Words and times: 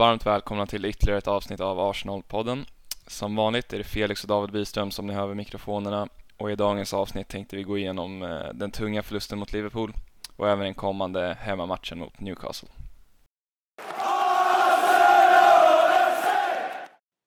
varmt 0.00 0.26
välkomna 0.26 0.66
till 0.66 0.84
ytterligare 0.84 1.18
ett 1.18 1.28
avsnitt 1.28 1.60
av 1.60 1.80
Arsenal-podden. 1.80 2.66
Som 3.06 3.36
vanligt 3.36 3.72
är 3.72 3.78
det 3.78 3.84
Felix 3.84 4.22
och 4.22 4.28
David 4.28 4.52
Byström 4.52 4.90
som 4.90 5.06
ni 5.06 5.12
hör 5.14 5.26
vid 5.26 5.36
mikrofonerna 5.36 6.08
och 6.36 6.50
i 6.50 6.56
dagens 6.56 6.94
avsnitt 6.94 7.28
tänkte 7.28 7.56
vi 7.56 7.62
gå 7.62 7.78
igenom 7.78 8.22
eh, 8.22 8.48
den 8.54 8.70
tunga 8.70 9.02
förlusten 9.02 9.38
mot 9.38 9.52
Liverpool 9.52 9.92
och 10.36 10.48
även 10.48 10.64
den 10.64 10.74
kommande 10.74 11.36
hemmamatchen 11.40 11.98
mot 11.98 12.20
Newcastle. 12.20 12.68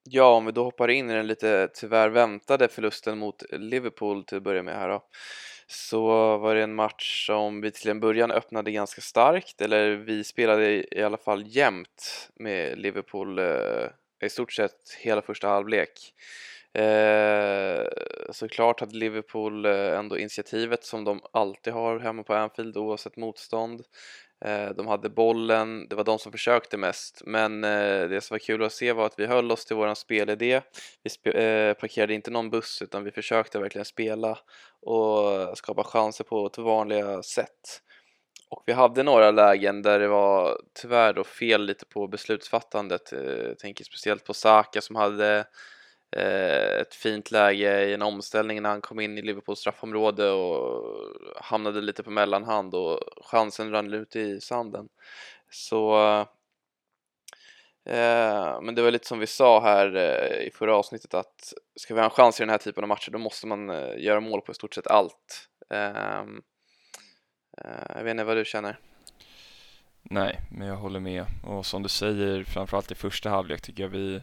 Ja, 0.03 0.35
om 0.35 0.45
vi 0.45 0.51
då 0.51 0.63
hoppar 0.63 0.87
in 0.87 1.09
i 1.09 1.13
den 1.13 1.27
lite 1.27 1.70
tyvärr 1.73 2.09
väntade 2.09 2.67
förlusten 2.67 3.17
mot 3.17 3.43
Liverpool 3.51 4.23
till 4.23 4.37
att 4.37 4.43
börja 4.43 4.63
med 4.63 4.76
här 4.76 4.90
då. 4.90 5.03
Så 5.73 6.38
var 6.38 6.55
det 6.55 6.63
en 6.63 6.76
match 6.76 7.26
som 7.26 7.62
vi 7.62 7.72
till 7.72 7.90
en 7.90 8.00
början 8.00 8.32
öppnade 8.32 8.72
ganska 8.72 9.02
starkt, 9.02 9.62
eller 9.62 9.96
vi 9.96 10.23
spelade 10.23 10.98
i 10.98 11.04
alla 11.04 11.18
fall 11.18 11.44
jämnt 11.48 12.30
med 12.36 12.80
Liverpool 12.80 13.40
eh, 13.40 13.88
i 14.23 14.30
stort 14.30 14.52
sett 14.52 14.98
hela 14.99 15.22
första 15.22 15.48
halvlek. 15.48 16.13
Eh, 16.73 17.86
såklart 18.32 18.80
hade 18.80 18.96
Liverpool 18.96 19.66
eh, 19.66 19.99
ändå 19.99 20.18
initiativet 20.18 20.84
som 20.84 21.04
de 21.04 21.22
alltid 21.34 21.74
har 21.74 21.99
hemma 21.99 22.24
på 22.24 22.34
Anfield 22.34 22.77
oavsett 22.77 23.18
motstånd. 23.18 23.82
Eh, 24.45 24.70
de 24.70 24.88
hade 24.88 25.09
bollen, 25.09 25.88
det 25.89 25.95
var 25.95 26.03
de 26.03 26.20
som 26.20 26.31
försökte 26.31 26.77
mest, 26.77 27.21
men 27.25 27.63
eh, 27.63 28.09
det 28.09 28.21
som 28.21 28.35
var 28.35 28.39
kul 28.39 28.63
att 28.63 28.73
se 28.73 28.93
var 28.93 29.05
att 29.05 29.20
vi 29.20 29.25
höll 29.25 29.51
oss 29.51 29.65
till 29.65 29.75
våran 29.75 29.95
spelidé. 29.95 30.61
Vi 31.03 31.31
eh, 31.31 31.73
parkerade 31.73 32.13
inte 32.13 32.31
någon 32.31 32.49
buss 32.49 32.81
utan 32.81 33.03
vi 33.03 33.11
försökte 33.11 33.59
verkligen 33.59 33.85
spela 33.85 34.37
och 34.81 35.57
skapa 35.57 35.84
chanser 35.84 36.23
på 36.23 36.45
ett 36.45 36.57
vanliga 36.57 37.23
sätt. 37.23 37.81
Och 38.49 38.63
vi 38.65 38.73
hade 38.73 39.03
några 39.03 39.31
lägen 39.31 39.81
där 39.81 39.99
det 39.99 40.07
var 40.07 40.62
tyvärr 40.81 41.13
då 41.13 41.23
fel 41.23 41.65
lite 41.65 41.85
på 41.85 42.07
beslutsfattandet. 42.07 43.13
Eh, 43.13 43.48
jag 43.48 43.59
tänker 43.59 43.84
speciellt 43.84 44.25
på 44.25 44.34
Saka 44.34 44.81
som 44.81 44.96
hade 44.96 45.46
Eh, 46.17 46.81
ett 46.81 46.95
fint 46.95 47.31
läge 47.31 47.85
i 47.85 47.93
en 47.93 48.01
omställning 48.01 48.61
när 48.61 48.69
han 48.69 48.81
kom 48.81 48.99
in 48.99 49.17
i 49.17 49.21
Liverpools 49.21 49.59
straffområde 49.59 50.29
och 50.29 50.85
hamnade 51.41 51.81
lite 51.81 52.03
på 52.03 52.11
mellanhand 52.11 52.75
och 52.75 52.99
chansen 53.21 53.71
rann 53.71 53.93
ut 53.93 54.15
i 54.15 54.41
sanden. 54.41 54.89
Så 55.49 55.97
eh, 57.85 58.61
men 58.61 58.75
det 58.75 58.81
var 58.81 58.91
lite 58.91 59.07
som 59.07 59.19
vi 59.19 59.27
sa 59.27 59.61
här 59.61 59.95
eh, 59.95 60.47
i 60.47 60.51
förra 60.51 60.75
avsnittet 60.75 61.13
att 61.13 61.53
ska 61.75 61.93
vi 61.93 61.99
ha 61.99 62.05
en 62.05 62.11
chans 62.11 62.39
i 62.39 62.43
den 62.43 62.49
här 62.49 62.57
typen 62.57 62.84
av 62.84 62.87
matcher 62.87 63.11
då 63.11 63.17
måste 63.17 63.47
man 63.47 63.69
eh, 63.69 63.97
göra 63.97 64.19
mål 64.19 64.41
på 64.41 64.51
i 64.51 64.56
stort 64.56 64.73
sett 64.73 64.88
allt. 64.88 65.50
Ehm, 65.69 66.41
eh, 67.57 67.95
jag 67.95 68.03
vet 68.03 68.11
inte 68.11 68.23
vad 68.23 68.38
du 68.38 68.45
känner? 68.45 68.79
Nej, 70.01 70.39
men 70.51 70.67
jag 70.67 70.75
håller 70.75 71.00
med 71.00 71.25
och 71.44 71.66
som 71.66 71.84
du 71.84 71.89
säger 71.89 72.44
framförallt 72.44 72.91
i 72.91 72.95
första 72.95 73.29
halvlek 73.29 73.61
tycker 73.61 73.84
jag 73.84 73.89
vi 73.89 74.22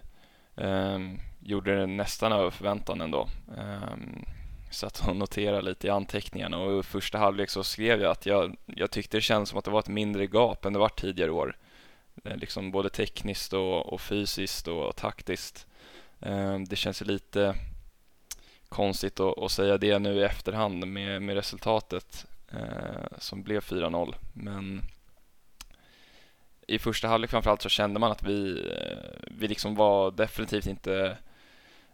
um 0.54 1.20
gjorde 1.40 1.76
det 1.76 1.86
nästan 1.86 2.32
över 2.32 2.50
förväntan 2.50 3.00
ändå. 3.00 3.28
Ehm, 3.58 3.92
um, 3.92 4.24
satt 4.70 5.08
och 5.08 5.16
noterade 5.16 5.62
lite 5.62 5.86
i 5.86 5.90
anteckningarna 5.90 6.58
och 6.58 6.80
i 6.80 6.82
första 6.82 7.18
halvlek 7.18 7.50
så 7.50 7.64
skrev 7.64 8.00
jag 8.00 8.10
att 8.10 8.26
jag, 8.26 8.56
jag 8.66 8.90
tyckte 8.90 9.16
det 9.16 9.20
kändes 9.20 9.48
som 9.48 9.58
att 9.58 9.64
det 9.64 9.70
var 9.70 9.80
ett 9.80 9.88
mindre 9.88 10.26
gap 10.26 10.64
än 10.64 10.72
det 10.72 10.78
var 10.78 10.88
tidigare 10.88 11.30
år. 11.30 11.56
Eh, 12.24 12.36
liksom 12.36 12.70
både 12.70 12.90
tekniskt 12.90 13.52
och, 13.52 13.92
och 13.92 14.00
fysiskt 14.00 14.68
och, 14.68 14.96
taktiskt. 14.96 15.66
Um, 16.18 16.64
det 16.64 16.76
känns 16.76 17.02
ju 17.02 17.06
lite 17.06 17.54
konstigt 18.68 19.20
att, 19.20 19.38
att, 19.38 19.52
säga 19.52 19.78
det 19.78 19.98
nu 19.98 20.14
i 20.14 20.22
efterhand 20.22 20.86
med, 20.86 21.22
med 21.22 21.34
resultatet 21.34 22.26
uh, 22.54 23.18
som 23.18 23.42
blev 23.42 23.60
4-0. 23.60 24.14
Men 24.32 24.82
i 26.66 26.78
första 26.78 27.08
halvlek 27.08 27.30
framförallt 27.30 27.62
så 27.62 27.68
kände 27.68 28.00
man 28.00 28.12
att 28.12 28.22
vi, 28.22 28.68
eh, 28.70 29.28
vi 29.30 29.48
liksom 29.48 29.74
var 29.74 30.10
definitivt 30.10 30.66
inte 30.66 31.16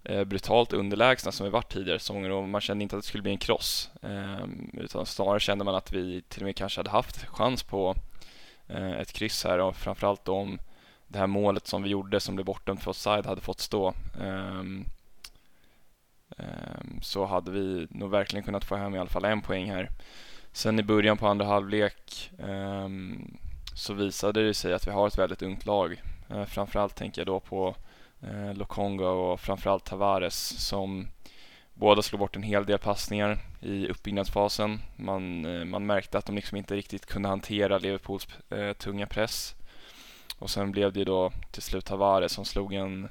Eh, 0.09 0.25
brutalt 0.25 0.73
underlägsna 0.73 1.33
som 1.33 1.45
vi 1.45 1.51
varit 1.51 1.73
tidigare 1.73 1.99
säsonger 1.99 2.31
och 2.31 2.49
man 2.49 2.61
kände 2.61 2.83
inte 2.83 2.97
att 2.97 3.03
det 3.03 3.09
skulle 3.09 3.23
bli 3.23 3.33
en 3.33 3.39
kross. 3.39 3.91
Ehm, 4.03 4.71
utan 4.73 5.07
snarare 5.07 5.41
kände 5.41 5.65
man 5.65 5.75
att 5.75 5.93
vi 5.93 6.23
till 6.29 6.43
och 6.43 6.47
med 6.47 6.57
kanske 6.57 6.79
hade 6.81 6.91
haft 6.91 7.27
chans 7.27 7.63
på 7.63 7.95
eh, 8.69 8.93
ett 8.93 9.13
kryss 9.13 9.45
här 9.45 9.59
och 9.59 9.77
framförallt 9.77 10.29
om 10.29 10.59
det 11.07 11.19
här 11.19 11.27
målet 11.27 11.67
som 11.67 11.83
vi 11.83 11.91
gjorde 11.91 12.21
som 12.21 12.35
blev 12.35 12.45
bortdömt 12.45 12.83
för 12.83 12.91
offside 12.91 13.27
hade 13.27 13.41
fått 13.41 13.61
stå. 13.61 13.95
Ehm, 14.21 14.85
ehm, 16.39 17.01
så 17.03 17.25
hade 17.25 17.51
vi 17.51 17.87
nog 17.91 18.11
verkligen 18.11 18.45
kunnat 18.45 18.65
få 18.65 18.77
hem 18.77 18.95
i 18.95 18.99
alla 18.99 19.09
fall 19.09 19.25
en 19.25 19.43
poäng 19.43 19.71
här. 19.71 19.91
Sen 20.53 20.79
i 20.79 20.83
början 20.83 21.17
på 21.17 21.27
andra 21.27 21.47
halvlek 21.47 22.31
så 23.75 23.95
visade 23.95 24.47
det 24.47 24.55
sig 24.55 24.73
att 24.73 24.87
vi 24.87 24.91
har 24.91 25.07
ett 25.07 25.19
väldigt 25.19 25.43
ungt 25.43 25.67
lag. 25.67 26.03
Eh, 26.31 26.45
framförallt 26.45 26.95
tänker 26.95 27.21
jag 27.21 27.27
då 27.27 27.41
på 27.41 27.77
eh, 28.23 28.55
Lokonga 28.55 29.09
och 29.09 29.41
framförallt 29.41 29.85
Tavares 29.85 30.67
som 30.69 31.09
båda 31.75 32.03
slog 32.03 32.19
bort 32.19 32.37
en 32.37 32.43
hel 32.43 32.67
del 32.67 32.79
passningar 32.79 33.39
i 33.61 33.89
uppbyggnadsfasen. 33.89 34.81
Man, 34.97 35.45
eh, 35.45 35.65
man 35.65 35.87
märkte 35.87 36.19
att 36.19 36.27
de 36.27 36.37
liksom 36.37 36.57
inte 36.57 36.77
riktigt 36.77 37.07
kunde 37.07 37.29
hantera 37.29 37.79
Liverpools 37.79 38.29
eh, 38.51 38.73
tunga 38.73 39.07
press. 39.07 39.55
Och 40.39 40.51
sen 40.51 40.73
blev 40.73 40.93
det 40.93 40.99
ju 40.99 41.05
då 41.05 41.33
till 41.51 41.63
slut 41.63 41.85
Tavares 41.85 42.33
som 42.33 42.45
slog 42.45 42.75
en 42.75 43.09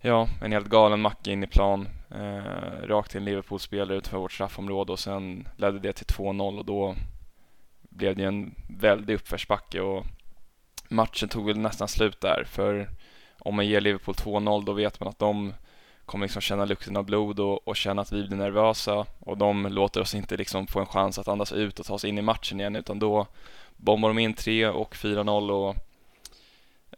Ja, 0.00 0.28
en 0.42 0.52
helt 0.52 0.68
galen 0.68 1.00
macka 1.00 1.30
in 1.30 1.44
i 1.44 1.46
plan 1.46 1.88
eh, 2.10 2.86
rakt 2.86 3.10
till 3.10 3.18
en 3.18 3.24
Liverpool-spelare 3.24 3.96
utanför 3.98 4.18
vårt 4.18 4.32
straffområde 4.32 4.92
och 4.92 4.98
sen 4.98 5.48
ledde 5.56 5.78
det 5.78 5.92
till 5.92 6.06
2-0 6.06 6.58
och 6.58 6.64
då 6.64 6.94
blev 7.80 8.16
det 8.16 8.24
en 8.24 8.54
väldig 8.68 9.14
uppförsbacke 9.14 9.80
och 9.80 10.06
matchen 10.88 11.28
tog 11.28 11.46
väl 11.46 11.58
nästan 11.58 11.88
slut 11.88 12.20
där 12.20 12.44
för 12.44 12.90
om 13.38 13.56
man 13.56 13.66
ger 13.66 13.80
Liverpool 13.80 14.14
2-0 14.14 14.64
då 14.64 14.72
vet 14.72 15.00
man 15.00 15.08
att 15.08 15.18
de 15.18 15.54
kommer 16.06 16.26
liksom 16.26 16.42
känna 16.42 16.64
lukten 16.64 16.96
av 16.96 17.04
blod 17.04 17.40
och, 17.40 17.68
och 17.68 17.76
känna 17.76 18.02
att 18.02 18.12
vi 18.12 18.26
blir 18.26 18.36
nervösa 18.36 19.06
och 19.18 19.38
de 19.38 19.66
låter 19.66 20.00
oss 20.00 20.14
inte 20.14 20.36
liksom 20.36 20.66
få 20.66 20.80
en 20.80 20.86
chans 20.86 21.18
att 21.18 21.28
andas 21.28 21.52
ut 21.52 21.80
och 21.80 21.86
ta 21.86 21.94
oss 21.94 22.04
in 22.04 22.18
i 22.18 22.22
matchen 22.22 22.60
igen 22.60 22.76
utan 22.76 22.98
då 22.98 23.26
bombar 23.76 24.08
de 24.08 24.18
in 24.18 24.34
3 24.34 24.68
och 24.68 24.94
4-0 24.94 25.50
och 25.50 25.76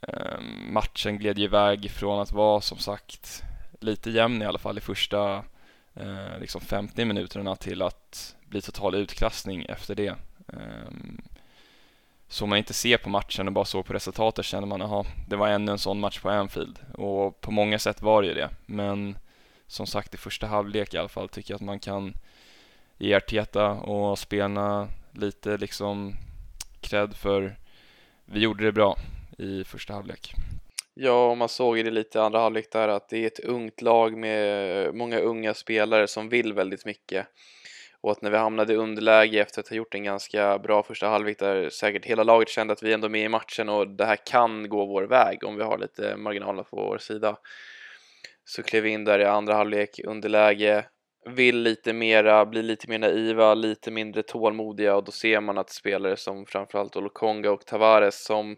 eh, 0.01 0.41
matchen 0.71 1.19
gled 1.19 1.39
ju 1.39 1.45
iväg 1.45 1.91
från 1.91 2.21
att 2.21 2.33
vara 2.33 2.61
som 2.61 2.79
sagt 2.79 3.43
lite 3.81 4.11
jämn 4.11 4.43
i 4.43 4.47
alla 4.47 4.59
fall 4.59 4.79
i 4.79 4.81
första 4.81 5.45
eh, 5.95 6.39
liksom 6.41 6.61
50 6.61 7.05
minuterna 7.05 7.57
till 7.57 7.83
att 7.83 8.37
bli 8.49 8.61
total 8.61 8.95
utklassning 8.95 9.65
efter 9.69 9.95
det. 9.95 10.15
Eh, 10.49 10.91
så 12.31 12.47
man 12.47 12.59
inte 12.59 12.75
ser 12.75 12.97
på 12.97 13.09
matchen 13.09 13.47
och 13.47 13.53
bara 13.53 13.65
såg 13.65 13.87
på 13.87 13.93
resultatet 13.93 14.45
känner 14.45 14.67
man 14.67 14.83
att 14.83 15.07
det 15.29 15.37
var 15.37 15.49
ännu 15.49 15.73
en 15.73 15.79
sån 15.79 16.01
match 16.01 16.21
på 16.21 16.31
Anfield. 16.31 16.79
Och 16.95 17.41
på 17.41 17.51
många 17.51 17.79
sätt 17.79 18.03
var 18.03 18.23
det 18.23 18.29
ju 18.29 18.35
det. 18.35 18.51
Men 18.67 19.19
som 19.67 19.87
sagt 19.87 20.15
i 20.15 20.17
första 20.17 20.47
halvlek 20.47 20.95
i 20.95 20.99
alla 20.99 21.09
fall 21.09 21.29
tycker 21.29 21.53
jag 21.53 21.57
att 21.57 21.67
man 21.67 21.79
kan 21.79 22.15
ge 22.99 23.15
Arteta 23.15 23.71
och 23.71 24.19
spelarna 24.19 24.89
lite 25.13 25.57
liksom 25.57 26.15
cred 26.81 27.17
för 27.17 27.57
vi 28.25 28.41
gjorde 28.41 28.65
det 28.65 28.73
bra 28.73 28.97
i 29.39 29.65
första 29.65 29.95
halvlek. 29.95 30.35
Ja, 30.95 31.31
och 31.31 31.37
man 31.37 31.49
såg 31.49 31.77
det 31.77 31.91
lite 31.91 32.19
i 32.19 32.21
andra 32.21 32.41
halvlek 32.41 32.73
där 32.73 32.89
att 32.89 33.09
det 33.09 33.19
är 33.19 33.27
ett 33.27 33.41
ungt 33.41 33.83
lag 33.83 34.17
med 34.17 34.95
många 34.95 35.19
unga 35.19 35.55
spelare 35.55 36.07
som 36.07 36.29
vill 36.29 36.53
väldigt 36.53 36.85
mycket 36.85 37.27
och 38.03 38.11
att 38.11 38.23
när 38.23 38.31
vi 38.31 38.37
hamnade 38.37 38.73
i 38.73 38.77
underläge 38.77 39.41
efter 39.41 39.61
att 39.61 39.69
ha 39.69 39.77
gjort 39.77 39.95
en 39.95 40.05
ganska 40.05 40.59
bra 40.59 40.83
första 40.83 41.09
halvlek 41.09 41.39
där 41.39 41.71
säkert 41.71 42.05
hela 42.05 42.23
laget 42.23 42.49
kände 42.49 42.73
att 42.73 42.83
vi 42.83 42.93
ändå 42.93 43.07
är 43.07 43.11
med 43.11 43.25
i 43.25 43.29
matchen 43.29 43.69
och 43.69 43.89
det 43.89 44.05
här 44.05 44.17
kan 44.17 44.69
gå 44.69 44.87
vår 44.87 45.03
väg 45.03 45.45
om 45.45 45.57
vi 45.57 45.63
har 45.63 45.79
lite 45.79 46.17
marginaler 46.17 46.63
på 46.63 46.77
vår 46.77 46.99
sida. 46.99 47.37
Så 48.45 48.63
klev 48.63 48.83
vi 48.83 48.91
in 48.91 49.05
där 49.05 49.19
i 49.19 49.25
andra 49.25 49.55
halvlek, 49.55 50.01
underläge, 50.05 50.85
vill 51.25 51.57
lite 51.63 51.93
mera, 51.93 52.47
blir 52.47 52.63
lite 52.63 52.89
mer 52.89 52.99
naiva, 52.99 53.55
lite 53.55 53.91
mindre 53.91 54.23
tålmodiga 54.23 54.97
och 54.97 55.05
då 55.05 55.13
ser 55.13 55.41
man 55.41 55.59
att 55.59 55.71
spelare 55.71 56.17
som 56.17 56.47
framförallt 56.47 56.97
Olokonga 56.97 57.51
och 57.51 57.67
Tavares 57.67 58.25
som 58.25 58.57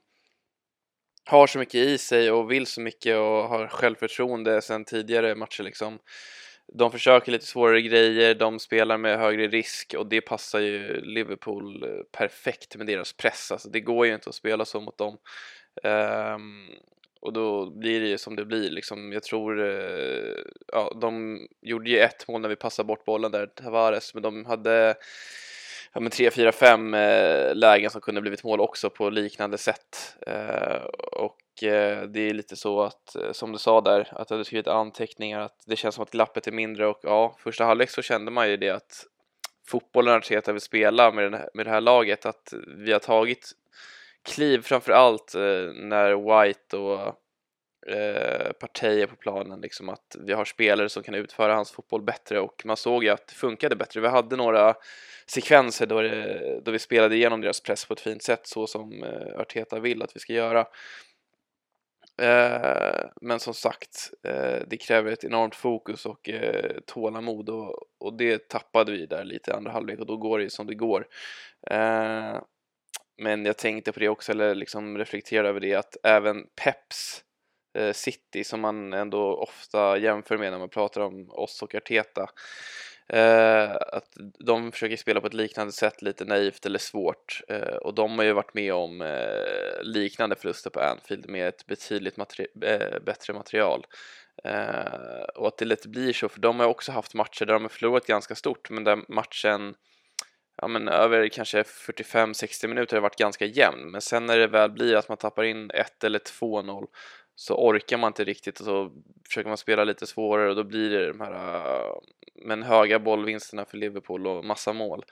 har 1.24 1.46
så 1.46 1.58
mycket 1.58 1.74
i 1.74 1.98
sig 1.98 2.30
och 2.30 2.50
vill 2.50 2.66
så 2.66 2.80
mycket 2.80 3.16
och 3.16 3.48
har 3.48 3.68
självförtroende 3.68 4.62
sedan 4.62 4.84
tidigare 4.84 5.34
matcher 5.34 5.62
liksom 5.62 5.98
de 6.74 6.92
försöker 6.92 7.32
lite 7.32 7.46
svårare 7.46 7.82
grejer, 7.82 8.34
de 8.34 8.58
spelar 8.58 8.98
med 8.98 9.18
högre 9.18 9.48
risk 9.48 9.94
och 9.98 10.06
det 10.06 10.20
passar 10.20 10.60
ju 10.60 11.00
Liverpool 11.00 11.82
eh, 11.82 12.02
perfekt 12.18 12.76
med 12.76 12.86
deras 12.86 13.12
press. 13.12 13.52
Alltså 13.52 13.68
det 13.68 13.80
går 13.80 14.06
ju 14.06 14.14
inte 14.14 14.28
att 14.28 14.34
spela 14.34 14.64
så 14.64 14.80
mot 14.80 14.98
dem. 14.98 15.18
Um, 15.82 16.70
och 17.20 17.32
då 17.32 17.70
blir 17.70 18.00
det 18.00 18.06
ju 18.06 18.18
som 18.18 18.36
det 18.36 18.44
blir 18.44 18.70
liksom. 18.70 19.12
Jag 19.12 19.22
tror, 19.22 19.60
uh, 19.60 20.36
ja, 20.72 20.96
de 21.00 21.40
gjorde 21.60 21.90
ju 21.90 21.98
ett 21.98 22.28
mål 22.28 22.40
när 22.40 22.48
vi 22.48 22.56
passade 22.56 22.86
bort 22.86 23.04
bollen 23.04 23.32
där, 23.32 23.46
Tavares, 23.46 24.14
men 24.14 24.22
de 24.22 24.46
hade 24.46 24.94
ja, 25.94 26.00
men 26.00 26.10
3, 26.10 26.30
4, 26.30 26.52
5 26.52 26.94
eh, 26.94 27.54
lägen 27.54 27.90
som 27.90 28.00
kunde 28.00 28.20
blivit 28.20 28.44
mål 28.44 28.60
också 28.60 28.90
på 28.90 29.10
liknande 29.10 29.58
sätt. 29.58 30.16
Eh, 30.26 30.82
och 31.12 31.62
eh, 31.62 32.02
det 32.02 32.20
är 32.20 32.34
lite 32.34 32.56
så 32.56 32.82
att, 32.82 33.16
eh, 33.16 33.32
som 33.32 33.52
du 33.52 33.58
sa 33.58 33.80
där, 33.80 34.08
att 34.10 34.28
du 34.28 34.34
hade 34.34 34.44
skrivit 34.44 34.66
anteckningar 34.66 35.40
att 35.40 35.62
det 35.66 35.76
känns 35.76 35.94
som 35.94 36.02
att 36.02 36.10
glappet 36.10 36.46
är 36.46 36.52
mindre 36.52 36.86
och 36.86 37.00
ja, 37.02 37.36
första 37.38 37.64
halvlek 37.64 37.90
så 37.90 38.02
kände 38.02 38.30
man 38.30 38.50
ju 38.50 38.56
det 38.56 38.70
att 38.70 39.06
fotbollen 39.66 40.14
Arteta 40.14 40.52
vill 40.52 40.60
spela 40.60 41.12
med, 41.12 41.24
den 41.24 41.34
här, 41.34 41.48
med 41.54 41.66
det 41.66 41.70
här 41.70 41.80
laget, 41.80 42.26
att 42.26 42.54
vi 42.76 42.92
har 42.92 43.00
tagit 43.00 43.52
kliv 44.22 44.62
framför 44.62 44.92
allt 44.92 45.34
eh, 45.34 45.72
när 45.74 46.44
White 46.44 46.76
och 46.76 47.14
eh, 47.86 48.52
på 49.06 49.16
planen, 49.16 49.60
liksom 49.60 49.88
att 49.88 50.16
vi 50.20 50.32
har 50.32 50.44
spelare 50.44 50.88
som 50.88 51.02
kan 51.02 51.14
utföra 51.14 51.54
hans 51.54 51.70
fotboll 51.70 52.02
bättre 52.02 52.40
och 52.40 52.62
man 52.64 52.76
såg 52.76 53.04
ju 53.04 53.10
att 53.10 53.26
det 53.26 53.34
funkade 53.34 53.76
bättre. 53.76 54.00
Vi 54.00 54.08
hade 54.08 54.36
några 54.36 54.74
sekvenser 55.26 55.86
då, 55.86 56.00
det, 56.00 56.60
då 56.64 56.70
vi 56.70 56.78
spelade 56.78 57.16
igenom 57.16 57.40
deras 57.40 57.60
press 57.60 57.84
på 57.84 57.94
ett 57.94 58.00
fint 58.00 58.22
sätt 58.22 58.46
så 58.46 58.66
som 58.66 59.02
eh, 59.02 59.40
Arteta 59.40 59.80
vill 59.80 60.02
att 60.02 60.16
vi 60.16 60.20
ska 60.20 60.32
göra. 60.32 60.66
Eh, 62.22 63.04
men 63.20 63.40
som 63.40 63.54
sagt, 63.54 64.10
eh, 64.26 64.62
det 64.66 64.76
kräver 64.76 65.12
ett 65.12 65.24
enormt 65.24 65.54
fokus 65.54 66.06
och 66.06 66.28
eh, 66.28 66.76
tålamod 66.86 67.50
och, 67.50 67.78
och 68.00 68.16
det 68.16 68.48
tappade 68.48 68.92
vi 68.92 69.06
där 69.06 69.24
lite 69.24 69.50
i 69.50 69.54
andra 69.54 69.72
halvlek 69.72 69.98
och 70.00 70.06
då 70.06 70.16
går 70.16 70.38
det 70.38 70.44
ju 70.44 70.50
som 70.50 70.66
det 70.66 70.74
går. 70.74 71.06
Eh, 71.70 72.40
men 73.18 73.44
jag 73.44 73.58
tänkte 73.58 73.92
på 73.92 74.00
det 74.00 74.08
också, 74.08 74.32
eller 74.32 74.54
liksom 74.54 74.98
reflekterade 74.98 75.48
över 75.48 75.60
det, 75.60 75.74
att 75.74 75.96
även 76.02 76.46
Peps 76.64 77.24
Eh, 77.74 77.92
city 77.92 78.44
som 78.44 78.60
man 78.60 78.92
ändå 78.92 79.36
ofta 79.36 79.98
jämför 79.98 80.38
med 80.38 80.52
när 80.52 80.58
man 80.58 80.68
pratar 80.68 81.00
om 81.00 81.30
oss 81.30 81.62
och 81.62 81.74
Arteta 81.74 82.30
Eh, 83.08 83.70
att 83.76 84.16
de 84.38 84.72
försöker 84.72 84.96
spela 84.96 85.20
på 85.20 85.26
ett 85.26 85.34
liknande 85.34 85.72
sätt, 85.72 86.02
lite 86.02 86.24
naivt 86.24 86.66
eller 86.66 86.78
svårt. 86.78 87.40
Eh, 87.48 87.76
och 87.76 87.94
de 87.94 88.18
har 88.18 88.24
ju 88.24 88.32
varit 88.32 88.54
med 88.54 88.74
om 88.74 89.02
eh, 89.02 89.82
liknande 89.82 90.36
förluster 90.36 90.70
på 90.70 90.80
Anfield 90.80 91.28
med 91.28 91.48
ett 91.48 91.66
betydligt 91.66 92.16
materi 92.16 92.46
eh, 92.62 93.02
bättre 93.02 93.32
material. 93.32 93.86
Eh, 94.44 95.22
och 95.34 95.48
att 95.48 95.58
det 95.58 95.64
lite 95.64 95.88
blir 95.88 96.12
så, 96.12 96.28
för 96.28 96.40
de 96.40 96.60
har 96.60 96.66
också 96.66 96.92
haft 96.92 97.14
matcher 97.14 97.44
där 97.44 97.52
de 97.52 97.62
har 97.62 97.68
förlorat 97.68 98.06
ganska 98.06 98.34
stort, 98.34 98.70
men 98.70 98.84
där 98.84 98.98
matchen 99.08 99.74
ja, 100.56 100.68
men 100.68 100.88
över 100.88 101.28
kanske 101.28 101.62
45-60 101.62 102.66
minuter 102.66 102.96
har 102.96 103.02
varit 103.02 103.18
ganska 103.18 103.44
jämn. 103.44 103.90
Men 103.90 104.00
sen 104.00 104.26
när 104.26 104.38
det 104.38 104.46
väl 104.46 104.70
blir 104.70 104.96
att 104.96 105.08
man 105.08 105.18
tappar 105.18 105.44
in 105.44 105.70
1 105.70 106.04
eller 106.04 106.18
2-0 106.18 106.86
så 107.42 107.54
orkar 107.54 107.98
man 107.98 108.08
inte 108.08 108.24
riktigt 108.24 108.60
och 108.60 108.66
så 108.66 108.92
försöker 109.26 109.48
man 109.48 109.58
spela 109.58 109.84
lite 109.84 110.06
svårare 110.06 110.50
och 110.50 110.56
då 110.56 110.64
blir 110.64 110.90
det 110.90 111.06
de 111.06 111.20
här 111.20 111.56
äh, 111.56 111.94
men 112.34 112.62
höga 112.62 112.98
bollvinsterna 112.98 113.64
för 113.64 113.76
Liverpool 113.76 114.26
och 114.26 114.44
massa 114.44 114.72
mål. 114.72 115.04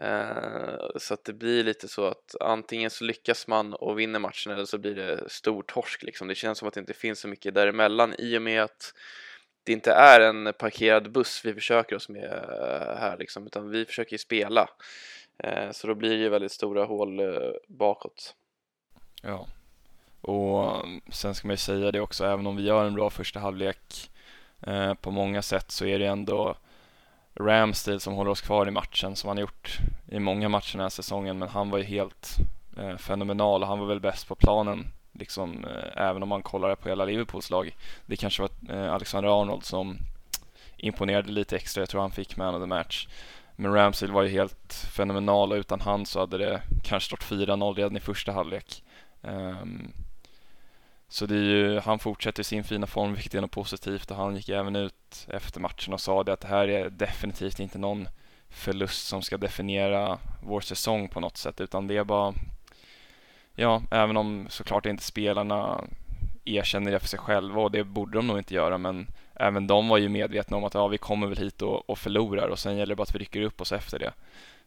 Eh, 0.00 0.88
så 0.96 1.14
att 1.14 1.24
det 1.24 1.32
blir 1.32 1.64
lite 1.64 1.88
så 1.88 2.06
att 2.06 2.34
antingen 2.40 2.90
så 2.90 3.04
lyckas 3.04 3.46
man 3.46 3.74
och 3.74 3.98
vinner 3.98 4.18
matchen 4.18 4.52
eller 4.52 4.64
så 4.64 4.78
blir 4.78 4.94
det 4.94 5.30
stor 5.30 5.62
torsk 5.62 6.02
liksom. 6.02 6.28
Det 6.28 6.34
känns 6.34 6.58
som 6.58 6.68
att 6.68 6.74
det 6.74 6.80
inte 6.80 6.94
finns 6.94 7.20
så 7.20 7.28
mycket 7.28 7.54
däremellan 7.54 8.14
i 8.18 8.38
och 8.38 8.42
med 8.42 8.62
att 8.62 8.94
det 9.64 9.72
inte 9.72 9.92
är 9.92 10.20
en 10.20 10.52
parkerad 10.58 11.12
buss 11.12 11.44
vi 11.44 11.54
försöker 11.54 11.96
oss 11.96 12.08
med 12.08 12.24
äh, 12.24 12.96
här 12.98 13.16
liksom, 13.18 13.46
utan 13.46 13.70
vi 13.70 13.84
försöker 13.84 14.12
ju 14.12 14.18
spela. 14.18 14.68
Eh, 15.38 15.70
så 15.70 15.86
då 15.86 15.94
blir 15.94 16.10
det 16.10 16.22
ju 16.22 16.28
väldigt 16.28 16.52
stora 16.52 16.84
hål 16.84 17.20
äh, 17.20 17.52
bakåt. 17.68 18.34
Ja, 19.22 19.46
och 20.26 20.84
mm, 20.84 21.00
sen 21.08 21.34
ska 21.34 21.48
man 21.48 21.52
ju 21.52 21.58
säga 21.58 21.92
det 21.92 22.00
också, 22.00 22.24
även 22.24 22.46
om 22.46 22.56
vi 22.56 22.62
gör 22.62 22.84
en 22.84 22.94
bra 22.94 23.10
första 23.10 23.40
halvlek 23.40 24.10
eh, 24.60 24.94
på 24.94 25.10
många 25.10 25.42
sätt 25.42 25.70
så 25.70 25.86
är 25.86 25.98
det 25.98 26.06
ändå 26.06 26.54
Ramsdale 27.34 28.00
som 28.00 28.14
håller 28.14 28.30
oss 28.30 28.40
kvar 28.40 28.68
i 28.68 28.70
matchen 28.70 29.16
som 29.16 29.28
han 29.28 29.36
har 29.36 29.40
gjort 29.40 29.78
i 30.08 30.18
många 30.18 30.48
matcher 30.48 30.72
den 30.72 30.82
här 30.82 30.88
säsongen 30.88 31.38
men 31.38 31.48
han 31.48 31.70
var 31.70 31.78
ju 31.78 31.84
helt 31.84 32.36
eh, 32.76 32.96
fenomenal 32.96 33.62
och 33.62 33.68
han 33.68 33.78
var 33.78 33.86
väl 33.86 34.00
bäst 34.00 34.28
på 34.28 34.34
planen 34.34 34.86
liksom 35.12 35.64
eh, 35.64 36.02
även 36.02 36.22
om 36.22 36.28
man 36.28 36.42
kollar 36.42 36.74
på 36.74 36.88
hela 36.88 37.04
Liverpools 37.04 37.50
lag. 37.50 37.76
Det 38.06 38.16
kanske 38.16 38.42
var 38.42 38.50
eh, 38.68 38.94
Alexander 38.94 39.40
Arnold 39.40 39.64
som 39.64 39.98
imponerade 40.76 41.32
lite 41.32 41.56
extra, 41.56 41.80
jag 41.80 41.88
tror 41.88 42.00
han 42.00 42.10
fick 42.10 42.36
man 42.36 42.54
of 42.54 42.62
the 42.62 42.66
match. 42.66 43.08
Men 43.56 43.72
Ramsdale 43.72 44.12
var 44.12 44.22
ju 44.22 44.28
helt 44.28 44.74
fenomenal 44.96 45.52
och 45.52 45.56
utan 45.56 45.80
han 45.80 46.06
så 46.06 46.20
hade 46.20 46.38
det 46.38 46.62
kanske 46.84 47.06
stått 47.06 47.30
4-0 47.30 47.74
redan 47.74 47.96
i 47.96 48.00
första 48.00 48.32
halvlek. 48.32 48.82
Um, 49.22 49.92
så 51.08 51.26
det 51.26 51.34
är 51.34 51.38
ju, 51.38 51.78
han 51.78 51.98
fortsätter 51.98 52.42
sin 52.42 52.64
fina 52.64 52.86
form, 52.86 53.12
vilket 53.12 53.34
är 53.34 53.40
något 53.40 53.50
positivt 53.50 54.10
och 54.10 54.16
han 54.16 54.36
gick 54.36 54.48
även 54.48 54.76
ut 54.76 55.26
efter 55.28 55.60
matchen 55.60 55.94
och 55.94 56.00
sa 56.00 56.24
det 56.24 56.32
att 56.32 56.40
det 56.40 56.48
här 56.48 56.68
är 56.68 56.90
definitivt 56.90 57.60
inte 57.60 57.78
någon 57.78 58.08
förlust 58.48 59.06
som 59.06 59.22
ska 59.22 59.36
definiera 59.36 60.18
vår 60.42 60.60
säsong 60.60 61.08
på 61.08 61.20
något 61.20 61.36
sätt 61.36 61.60
utan 61.60 61.86
det 61.86 61.96
är 61.96 62.04
bara, 62.04 62.34
ja, 63.54 63.82
även 63.90 64.16
om 64.16 64.46
såklart 64.50 64.86
inte 64.86 65.02
spelarna 65.02 65.84
erkänner 66.44 66.90
det 66.92 67.00
för 67.00 67.08
sig 67.08 67.18
själva 67.18 67.60
och 67.60 67.70
det 67.70 67.84
borde 67.84 68.18
de 68.18 68.26
nog 68.26 68.38
inte 68.38 68.54
göra 68.54 68.78
men 68.78 69.06
även 69.34 69.66
de 69.66 69.88
var 69.88 69.98
ju 69.98 70.08
medvetna 70.08 70.56
om 70.56 70.64
att 70.64 70.74
ja, 70.74 70.88
vi 70.88 70.98
kommer 70.98 71.26
väl 71.26 71.38
hit 71.38 71.62
och, 71.62 71.90
och 71.90 71.98
förlorar 71.98 72.48
och 72.48 72.58
sen 72.58 72.76
gäller 72.76 72.92
det 72.92 72.96
bara 72.96 73.02
att 73.02 73.14
vi 73.14 73.18
rycker 73.18 73.40
upp 73.40 73.60
oss 73.60 73.72
efter 73.72 73.98
det. 73.98 74.12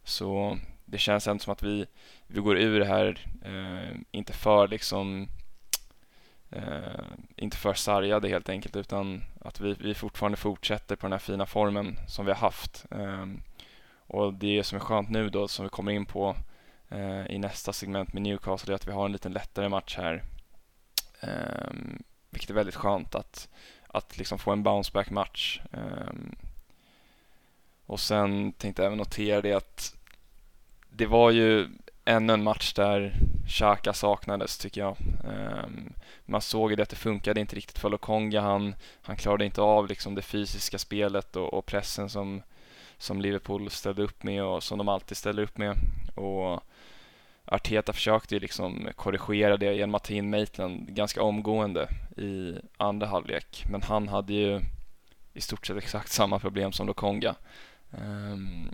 Så 0.04 0.58
det 0.86 0.98
känns 0.98 1.28
ändå 1.28 1.44
som 1.44 1.54
att 1.54 1.64
vi, 1.64 1.86
vi 2.28 2.42
går 2.42 2.58
ur 2.58 2.80
det 2.80 2.86
här, 2.86 3.26
eh, 3.46 3.98
inte 4.12 4.34
för 4.34 4.68
liksom 4.68 5.28
eh, 6.52 7.04
inte 7.36 7.58
för 7.58 7.74
sargade 7.74 8.30
helt 8.30 8.50
enkelt 8.50 8.76
utan 8.76 9.24
att 9.42 9.60
vi, 9.60 9.74
vi 9.74 9.94
fortfarande 9.94 10.38
fortsätter 10.38 10.96
på 10.96 11.06
den 11.06 11.12
här 11.12 11.20
fina 11.20 11.46
formen 11.46 12.00
som 12.08 12.26
vi 12.26 12.32
har 12.32 12.40
haft. 12.40 12.86
Eh, 12.92 13.26
och 14.08 14.34
det 14.34 14.64
som 14.64 14.76
är 14.76 14.80
skönt 14.80 15.10
nu 15.10 15.30
då 15.30 15.48
som 15.48 15.66
vi 15.66 15.70
kommer 15.70 15.92
in 15.92 16.06
på 16.06 16.36
eh, 16.90 17.26
i 17.26 17.38
nästa 17.38 17.74
segment 17.74 18.14
med 18.14 18.22
Newcastle 18.22 18.74
är 18.74 18.76
att 18.76 18.88
vi 18.88 18.92
har 18.92 19.06
en 19.06 19.12
lite 19.12 19.30
lättare 19.30 19.70
match 19.70 19.98
här. 19.98 20.24
Eh, 21.20 21.74
vilket 22.30 22.50
är 22.50 22.54
väldigt 22.54 22.76
skönt 22.76 23.16
att, 23.16 23.50
att 23.88 24.18
liksom 24.18 24.40
få 24.40 24.52
en 24.52 24.64
bounce 24.64 24.92
back 24.94 25.10
match. 25.10 25.62
Eh, 25.72 26.14
och 27.86 28.00
sen 28.00 28.52
tänkte 28.54 28.82
jag 28.82 28.88
även 28.88 28.98
notera 28.98 29.42
det 29.42 29.54
att 29.54 29.96
det 30.90 31.06
var 31.06 31.32
ju 31.32 31.68
ännu 32.06 32.34
en 32.34 32.44
match 32.44 32.74
där 32.74 33.14
Xhaka 33.50 33.94
saknades 33.94 34.58
tycker 34.58 34.82
jag. 34.82 34.98
Um, 35.24 35.94
man 36.26 36.42
såg 36.42 36.70
ju 36.70 36.76
det 36.76 36.84
att 36.84 36.90
det 36.90 36.96
funkade 36.96 37.40
inte 37.40 37.56
riktigt 37.56 37.80
för 37.80 37.90
Lokonga. 37.90 38.42
Han, 38.42 38.76
han 39.02 39.16
klarade 39.16 39.46
inte 39.46 39.62
av 39.62 39.88
liksom 39.88 40.16
det 40.16 40.22
fysiska 40.22 40.78
spelet 40.78 41.36
och, 41.36 41.54
och, 41.54 41.66
pressen 41.66 42.10
som, 42.10 42.42
som 42.98 43.22
Liverpool 43.22 43.70
ställde 43.70 44.04
upp 44.04 44.24
med 44.24 44.44
och 44.44 44.64
som 44.64 44.78
de 44.78 44.90
alltid 44.90 45.18
ställer 45.18 45.44
upp 45.44 45.58
med. 45.58 45.76
Och 46.16 46.64
Arteta 47.46 47.94
försökte 47.94 48.36
ju 48.36 48.40
liksom 48.40 48.90
korrigera 48.96 49.58
det 49.58 49.74
genom 49.74 49.96
att 49.96 50.04
ta 50.04 50.14
in 50.14 50.30
Maitland 50.30 50.96
ganska 50.96 51.24
omgående 51.24 51.90
i 52.18 52.56
andra 52.78 53.08
halvlek. 53.08 53.66
Men 53.72 53.82
han 53.82 54.08
hade 54.08 54.34
ju 54.34 54.62
i 55.34 55.42
stort 55.42 55.68
sett 55.68 55.78
exakt 55.78 56.12
samma 56.12 56.40
problem 56.40 56.72
som 56.72 56.88
Lokonga. 56.88 57.36
Um, 57.92 58.70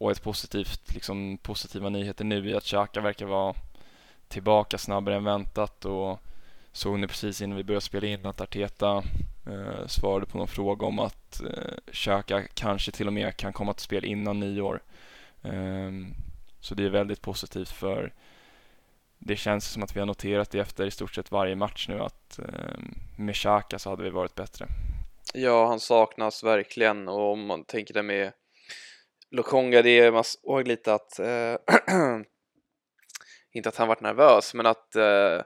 och 0.00 0.10
ett 0.10 0.22
positivt, 0.22 0.94
liksom, 0.94 1.38
positiva 1.38 1.88
nyheter 1.88 2.24
nu 2.24 2.50
är 2.50 2.56
att 2.56 2.64
Xhaka 2.64 3.00
verkar 3.00 3.26
vara 3.26 3.54
tillbaka 4.28 4.78
snabbare 4.78 5.16
än 5.16 5.24
väntat 5.24 5.84
och 5.84 6.20
såg 6.72 6.98
nu 6.98 7.08
precis 7.08 7.42
innan 7.42 7.56
vi 7.56 7.64
började 7.64 7.84
spela 7.84 8.06
in 8.06 8.26
att 8.26 8.40
Arteta 8.40 9.02
eh, 9.46 9.86
svarade 9.86 10.26
på 10.26 10.38
någon 10.38 10.48
fråga 10.48 10.86
om 10.86 10.98
att 10.98 11.40
eh, 11.40 11.92
Xhaka 11.92 12.42
kanske 12.54 12.92
till 12.92 13.06
och 13.06 13.12
med 13.12 13.36
kan 13.36 13.52
komma 13.52 13.72
till 13.72 13.84
spel 13.84 14.04
innan 14.04 14.40
nyår. 14.40 14.82
Eh, 15.42 15.90
så 16.60 16.74
det 16.74 16.84
är 16.84 16.90
väldigt 16.90 17.22
positivt 17.22 17.70
för 17.70 18.12
det 19.18 19.36
känns 19.36 19.68
som 19.68 19.82
att 19.82 19.96
vi 19.96 20.00
har 20.00 20.06
noterat 20.06 20.50
det 20.50 20.58
efter 20.58 20.86
i 20.86 20.90
stort 20.90 21.14
sett 21.14 21.32
varje 21.32 21.56
match 21.56 21.88
nu 21.88 22.00
att 22.00 22.38
eh, 22.38 22.78
med 23.16 23.34
Xhaka 23.34 23.78
så 23.78 23.90
hade 23.90 24.02
vi 24.02 24.10
varit 24.10 24.34
bättre. 24.34 24.66
Ja, 25.34 25.66
han 25.66 25.80
saknas 25.80 26.44
verkligen 26.44 27.08
och 27.08 27.32
om 27.32 27.46
man 27.46 27.64
tänker 27.64 27.94
det 27.94 28.02
med 28.02 28.32
Lokonga, 29.30 29.82
det 29.82 29.98
är, 29.98 30.12
man 30.12 30.24
såg 30.24 30.68
lite 30.68 30.94
att, 30.94 31.18
eh, 31.18 31.56
inte 33.52 33.68
att 33.68 33.76
han 33.76 33.88
vart 33.88 34.00
nervös, 34.00 34.54
men 34.54 34.66
att 34.66 34.96
eh, 34.96 35.42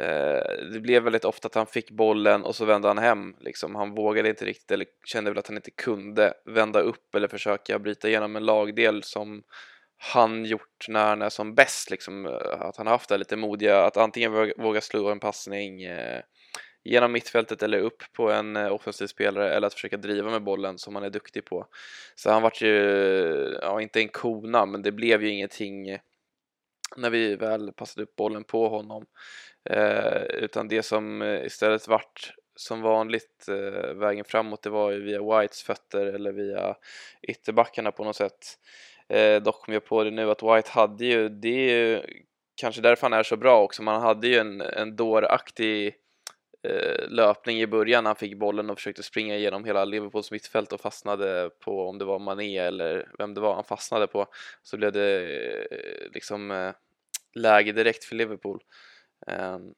eh, 0.00 0.42
det 0.72 0.80
blev 0.82 1.02
väldigt 1.02 1.24
ofta 1.24 1.48
att 1.48 1.54
han 1.54 1.66
fick 1.66 1.90
bollen 1.90 2.44
och 2.44 2.56
så 2.56 2.64
vände 2.64 2.88
han 2.88 2.98
hem. 2.98 3.36
Liksom. 3.40 3.74
Han 3.74 3.94
vågade 3.94 4.28
inte 4.28 4.44
riktigt, 4.44 4.70
eller 4.70 4.86
kände 5.04 5.30
väl 5.30 5.38
att 5.38 5.46
han 5.46 5.56
inte 5.56 5.70
kunde 5.70 6.34
vända 6.44 6.80
upp 6.80 7.14
eller 7.14 7.28
försöka 7.28 7.78
bryta 7.78 8.08
igenom 8.08 8.36
en 8.36 8.46
lagdel 8.46 9.02
som 9.02 9.42
han 9.96 10.44
gjort 10.44 10.86
när 10.88 11.06
han 11.06 11.22
är 11.22 11.28
som 11.28 11.54
bäst. 11.54 11.90
Liksom. 11.90 12.26
Att 12.58 12.76
han 12.76 12.86
har 12.86 12.94
haft 12.94 13.08
det 13.08 13.18
lite 13.18 13.36
modiga, 13.36 13.84
att 13.84 13.96
antingen 13.96 14.52
våga 14.58 14.80
slå 14.80 15.10
en 15.10 15.20
passning 15.20 15.82
eh, 15.82 16.22
genom 16.84 17.12
mittfältet 17.12 17.62
eller 17.62 17.78
upp 17.78 18.02
på 18.12 18.30
en 18.30 18.56
eh, 18.56 18.72
offensiv 18.72 19.06
spelare 19.06 19.54
eller 19.54 19.66
att 19.66 19.74
försöka 19.74 19.96
driva 19.96 20.30
med 20.30 20.42
bollen 20.42 20.78
som 20.78 20.94
han 20.94 21.04
är 21.04 21.10
duktig 21.10 21.44
på. 21.44 21.66
Så 22.14 22.30
han 22.30 22.42
vart 22.42 22.62
ju, 22.62 23.58
ja 23.62 23.80
inte 23.80 24.00
en 24.00 24.08
kona, 24.08 24.66
men 24.66 24.82
det 24.82 24.92
blev 24.92 25.22
ju 25.22 25.28
ingenting 25.28 25.98
när 26.96 27.10
vi 27.10 27.36
väl 27.36 27.72
passade 27.72 28.02
upp 28.02 28.16
bollen 28.16 28.44
på 28.44 28.68
honom. 28.68 29.06
Eh, 29.70 30.22
utan 30.22 30.68
det 30.68 30.82
som 30.82 31.22
istället 31.22 31.88
vart 31.88 32.34
som 32.56 32.82
vanligt 32.82 33.48
eh, 33.48 33.94
vägen 33.94 34.24
framåt 34.24 34.62
det 34.62 34.70
var 34.70 34.90
ju 34.90 35.02
via 35.02 35.40
Whites 35.40 35.62
fötter 35.62 36.06
eller 36.06 36.32
via 36.32 36.74
ytterbackarna 37.22 37.92
på 37.92 38.04
något 38.04 38.16
sätt. 38.16 38.58
Eh, 39.08 39.42
dock 39.42 39.64
kom 39.64 39.74
jag 39.74 39.84
på 39.84 40.04
det 40.04 40.10
nu 40.10 40.30
att 40.30 40.42
White 40.42 40.70
hade 40.70 41.04
ju, 41.04 41.28
det 41.28 41.48
är 41.48 41.86
ju 41.86 42.02
kanske 42.54 42.80
därför 42.80 43.02
han 43.02 43.18
är 43.18 43.22
så 43.22 43.36
bra 43.36 43.62
också, 43.62 43.82
man 43.82 44.02
hade 44.02 44.28
ju 44.28 44.38
en, 44.38 44.60
en 44.60 44.96
dåraktig 44.96 45.94
Eh, 45.94 46.07
Eh, 46.62 47.08
löpning 47.08 47.60
i 47.60 47.66
början 47.66 48.04
när 48.04 48.08
han 48.08 48.16
fick 48.16 48.38
bollen 48.38 48.70
och 48.70 48.78
försökte 48.78 49.02
springa 49.02 49.36
igenom 49.36 49.64
hela 49.64 49.84
Liverpools 49.84 50.30
mittfält 50.30 50.72
och 50.72 50.80
fastnade 50.80 51.50
på 51.60 51.88
om 51.88 51.98
det 51.98 52.04
var 52.04 52.18
Mané 52.18 52.58
eller 52.58 53.08
vem 53.18 53.34
det 53.34 53.40
var 53.40 53.54
han 53.54 53.64
fastnade 53.64 54.06
på 54.06 54.26
så 54.62 54.76
blev 54.76 54.92
det 54.92 55.20
eh, 55.70 56.10
liksom 56.12 56.50
eh, 56.50 56.72
läge 57.34 57.72
direkt 57.72 58.04
för 58.04 58.16
Liverpool. 58.16 58.60
Ehm, 59.26 59.74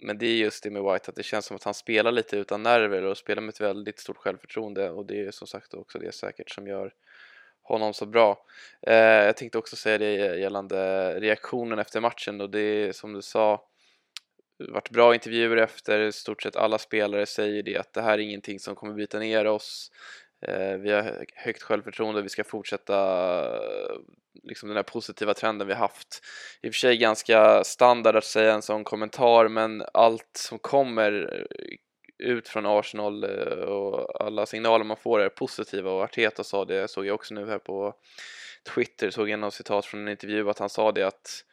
men 0.00 0.18
det 0.18 0.26
är 0.26 0.36
just 0.36 0.62
det 0.64 0.70
med 0.70 0.82
White 0.82 1.10
att 1.10 1.16
det 1.16 1.22
känns 1.22 1.46
som 1.46 1.56
att 1.56 1.64
han 1.64 1.74
spelar 1.74 2.12
lite 2.12 2.36
utan 2.36 2.62
nerver 2.62 3.02
och 3.04 3.18
spelar 3.18 3.42
med 3.42 3.48
ett 3.48 3.60
väldigt 3.60 3.98
stort 3.98 4.16
självförtroende 4.16 4.90
och 4.90 5.06
det 5.06 5.20
är 5.20 5.30
som 5.30 5.46
sagt 5.46 5.74
också 5.74 5.98
det 5.98 6.14
säkert 6.14 6.50
som 6.50 6.66
gör 6.66 6.92
honom 7.62 7.94
så 7.94 8.06
bra. 8.06 8.46
Jag 8.80 9.36
tänkte 9.36 9.58
också 9.58 9.76
säga 9.76 9.98
det 9.98 10.38
gällande 10.38 11.20
reaktionen 11.20 11.78
efter 11.78 12.00
matchen 12.00 12.40
och 12.40 12.50
det 12.50 12.60
är 12.60 12.92
som 12.92 13.12
du 13.12 13.22
sa 13.22 13.71
varit 14.68 14.90
bra 14.90 15.14
intervjuer 15.14 15.56
efter, 15.56 16.10
stort 16.10 16.42
sett 16.42 16.56
alla 16.56 16.78
spelare 16.78 17.26
säger 17.26 17.62
det 17.62 17.76
att 17.76 17.92
det 17.92 18.02
här 18.02 18.12
är 18.12 18.18
ingenting 18.18 18.60
som 18.60 18.74
kommer 18.74 18.94
bryta 18.94 19.18
ner 19.18 19.46
oss. 19.46 19.90
Eh, 20.46 20.76
vi 20.76 20.90
har 20.90 21.26
högt 21.34 21.62
självförtroende, 21.62 22.22
vi 22.22 22.28
ska 22.28 22.44
fortsätta 22.44 23.44
liksom 24.42 24.68
den 24.68 24.76
här 24.76 24.82
positiva 24.82 25.34
trenden 25.34 25.68
vi 25.68 25.74
haft. 25.74 26.22
I 26.62 26.68
och 26.68 26.72
för 26.72 26.78
sig 26.78 26.96
ganska 26.96 27.64
standard 27.64 28.16
att 28.16 28.24
säga 28.24 28.54
en 28.54 28.62
sån 28.62 28.84
kommentar 28.84 29.48
men 29.48 29.84
allt 29.92 30.36
som 30.36 30.58
kommer 30.58 31.46
ut 32.18 32.48
från 32.48 32.66
Arsenal 32.66 33.24
eh, 33.24 33.64
och 33.64 34.24
alla 34.24 34.46
signaler 34.46 34.84
man 34.84 34.96
får 34.96 35.20
är 35.20 35.28
positiva 35.28 35.90
och 35.90 36.02
Arteta 36.02 36.44
sa 36.44 36.64
det, 36.64 36.88
såg 36.88 37.06
jag 37.06 37.14
också 37.14 37.34
nu 37.34 37.46
här 37.46 37.58
på 37.58 37.94
Twitter, 38.74 39.10
såg 39.10 39.28
jag 39.28 39.40
något 39.40 39.54
citat 39.54 39.86
från 39.86 40.00
en 40.00 40.08
intervju 40.08 40.50
att 40.50 40.58
han 40.58 40.68
sa 40.68 40.92
det 40.92 41.06
att 41.06 41.44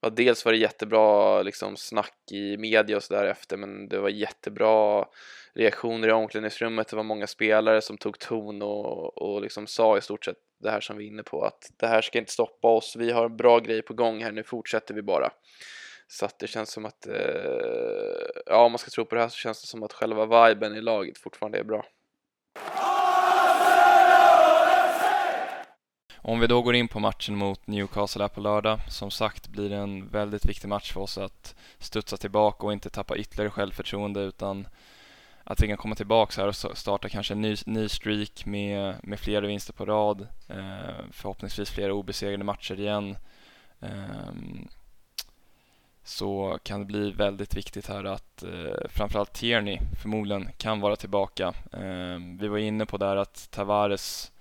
ja, 0.00 0.10
dels 0.10 0.44
var 0.44 0.52
det 0.52 0.58
jättebra 0.58 1.42
liksom, 1.42 1.76
snack 1.76 2.32
i 2.32 2.56
media 2.56 2.96
och 2.96 3.02
så 3.02 3.14
efter 3.14 3.56
men 3.56 3.88
det 3.88 3.98
var 3.98 4.08
jättebra 4.08 5.06
reaktioner 5.54 6.08
i 6.08 6.12
omklädningsrummet. 6.12 6.88
Det 6.88 6.96
var 6.96 7.02
många 7.02 7.26
spelare 7.26 7.80
som 7.80 7.98
tog 7.98 8.18
ton 8.18 8.62
och, 8.62 9.22
och 9.22 9.42
liksom 9.42 9.66
sa 9.66 9.98
i 9.98 10.00
stort 10.00 10.24
sett 10.24 10.36
det 10.60 10.70
här 10.70 10.80
som 10.80 10.96
vi 10.96 11.04
är 11.04 11.08
inne 11.08 11.22
på 11.22 11.42
att 11.42 11.70
det 11.76 11.86
här 11.86 12.02
ska 12.02 12.18
inte 12.18 12.32
stoppa 12.32 12.68
oss. 12.68 12.96
Vi 12.96 13.10
har 13.10 13.24
en 13.24 13.36
bra 13.36 13.58
grej 13.58 13.82
på 13.82 13.94
gång 13.94 14.22
här. 14.22 14.32
Nu 14.32 14.42
fortsätter 14.42 14.94
vi 14.94 15.02
bara. 15.02 15.30
Så 16.08 16.24
att 16.24 16.38
det 16.38 16.46
känns 16.46 16.70
som 16.70 16.84
att, 16.84 17.06
eh, 17.06 17.14
ja 18.46 18.64
om 18.64 18.72
man 18.72 18.78
ska 18.78 18.90
tro 18.90 19.04
på 19.04 19.14
det 19.14 19.20
här 19.20 19.28
så 19.28 19.36
känns 19.36 19.60
det 19.60 19.66
som 19.66 19.82
att 19.82 19.92
själva 19.92 20.48
viben 20.48 20.76
i 20.76 20.80
laget 20.80 21.18
fortfarande 21.18 21.58
är 21.58 21.64
bra. 21.64 21.84
Om 26.28 26.40
vi 26.40 26.46
då 26.46 26.62
går 26.62 26.74
in 26.74 26.88
på 26.88 27.00
matchen 27.00 27.36
mot 27.36 27.66
Newcastle 27.66 28.22
här 28.22 28.28
på 28.28 28.40
lördag. 28.40 28.80
Som 28.88 29.10
sagt 29.10 29.48
blir 29.48 29.70
det 29.70 29.76
en 29.76 30.08
väldigt 30.08 30.44
viktig 30.44 30.68
match 30.68 30.92
för 30.92 31.00
oss 31.00 31.18
att 31.18 31.54
studsa 31.78 32.16
tillbaka 32.16 32.66
och 32.66 32.72
inte 32.72 32.90
tappa 32.90 33.16
ytterligare 33.16 33.50
självförtroende 33.50 34.20
utan 34.20 34.68
att 35.44 35.60
vi 35.60 35.68
kan 35.68 35.76
komma 35.76 35.94
tillbaka 35.94 36.40
här 36.40 36.48
och 36.48 36.56
starta 36.78 37.08
kanske 37.08 37.34
en 37.34 37.40
ny, 37.40 37.56
ny 37.66 37.88
streak 37.88 38.46
med, 38.46 38.94
med 39.02 39.20
flera 39.20 39.46
vinster 39.46 39.72
på 39.72 39.86
rad. 39.86 40.26
Eh, 40.48 41.04
förhoppningsvis 41.10 41.70
flera 41.70 41.94
obesegrade 41.94 42.44
matcher 42.44 42.80
igen. 42.80 43.16
Eh, 43.80 44.32
så 46.04 46.58
kan 46.62 46.80
det 46.80 46.86
bli 46.86 47.10
väldigt 47.10 47.56
viktigt 47.56 47.86
här 47.86 48.04
att 48.04 48.42
eh, 48.42 48.88
framförallt 48.88 49.32
Tierney 49.32 49.78
förmodligen 50.02 50.48
kan 50.58 50.80
vara 50.80 50.96
tillbaka. 50.96 51.54
Eh, 51.72 52.18
vi 52.40 52.48
var 52.48 52.58
inne 52.58 52.86
på 52.86 52.96
där 52.96 53.16
att 53.16 53.50
Tavares 53.50 54.32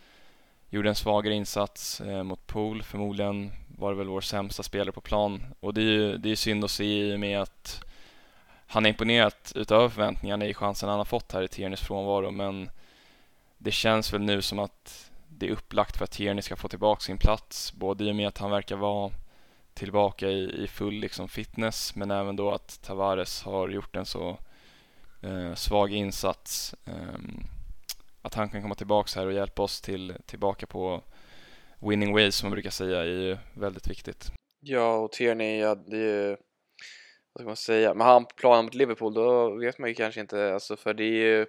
gjorde 0.69 0.89
en 0.89 0.95
svagare 0.95 1.33
insats 1.33 2.01
eh, 2.01 2.23
mot 2.23 2.47
Pool. 2.47 2.83
Förmodligen 2.83 3.51
var 3.77 3.91
det 3.91 3.97
väl 3.97 4.07
vår 4.07 4.21
sämsta 4.21 4.63
spelare 4.63 4.91
på 4.91 5.01
plan 5.01 5.43
och 5.59 5.73
det 5.73 5.81
är 5.81 5.85
ju 5.85 6.17
det 6.17 6.31
är 6.31 6.35
synd 6.35 6.63
att 6.63 6.71
se 6.71 6.83
i 6.83 7.15
och 7.15 7.19
med 7.19 7.41
att 7.41 7.83
han 8.67 8.83
har 8.83 8.89
imponerat 8.89 9.51
utöver 9.55 9.89
förväntningarna 9.89 10.45
i 10.45 10.53
chansen 10.53 10.89
han 10.89 10.97
har 10.97 11.05
fått 11.05 11.31
här 11.31 11.41
i 11.41 11.47
Tiernys 11.47 11.81
frånvaro 11.81 12.31
men 12.31 12.69
det 13.57 13.71
känns 13.71 14.13
väl 14.13 14.21
nu 14.21 14.41
som 14.41 14.59
att 14.59 15.11
det 15.27 15.47
är 15.47 15.51
upplagt 15.51 15.97
för 15.97 16.03
att 16.03 16.11
Tierney 16.11 16.41
ska 16.41 16.55
få 16.55 16.67
tillbaka 16.67 16.99
sin 16.99 17.17
plats 17.17 17.73
både 17.73 18.03
i 18.03 18.11
och 18.11 18.15
med 18.15 18.27
att 18.27 18.37
han 18.37 18.51
verkar 18.51 18.75
vara 18.75 19.11
tillbaka 19.73 20.27
i, 20.27 20.63
i 20.63 20.67
full 20.67 20.93
liksom 20.93 21.27
fitness 21.27 21.95
men 21.95 22.11
även 22.11 22.35
då 22.35 22.51
att 22.51 22.81
Tavares 22.81 23.43
har 23.43 23.69
gjort 23.69 23.95
en 23.95 24.05
så 24.05 24.37
eh, 25.21 25.53
svag 25.53 25.93
insats. 25.93 26.75
Eh, 26.85 27.19
att 28.25 28.33
han 28.33 28.49
kan 28.49 28.61
komma 28.61 28.75
tillbaka 28.75 29.19
här 29.19 29.27
och 29.27 29.33
hjälpa 29.33 29.61
oss 29.61 29.81
till, 29.81 30.15
tillbaka 30.25 30.67
på 30.67 31.03
winning 31.89 32.13
ways 32.13 32.35
som 32.35 32.47
man 32.49 32.51
brukar 32.51 32.69
säga 32.69 32.99
är 32.99 33.05
ju 33.05 33.37
väldigt 33.53 33.87
viktigt. 33.87 34.31
Ja, 34.59 34.95
och 34.95 35.11
Tierney, 35.11 35.59
ja, 35.59 35.75
det 35.75 35.97
är 35.97 36.29
ju, 36.29 36.37
vad 37.33 37.41
ska 37.41 37.45
man 37.45 37.55
säga, 37.55 37.93
men 37.93 38.07
han 38.07 38.25
planen 38.25 38.65
mot 38.65 38.73
Liverpool 38.73 39.13
då 39.13 39.55
vet 39.57 39.79
man 39.79 39.89
ju 39.89 39.95
kanske 39.95 40.21
inte, 40.21 40.53
alltså 40.53 40.75
för 40.75 40.93
det 40.93 41.03
är 41.03 41.37
ju 41.37 41.45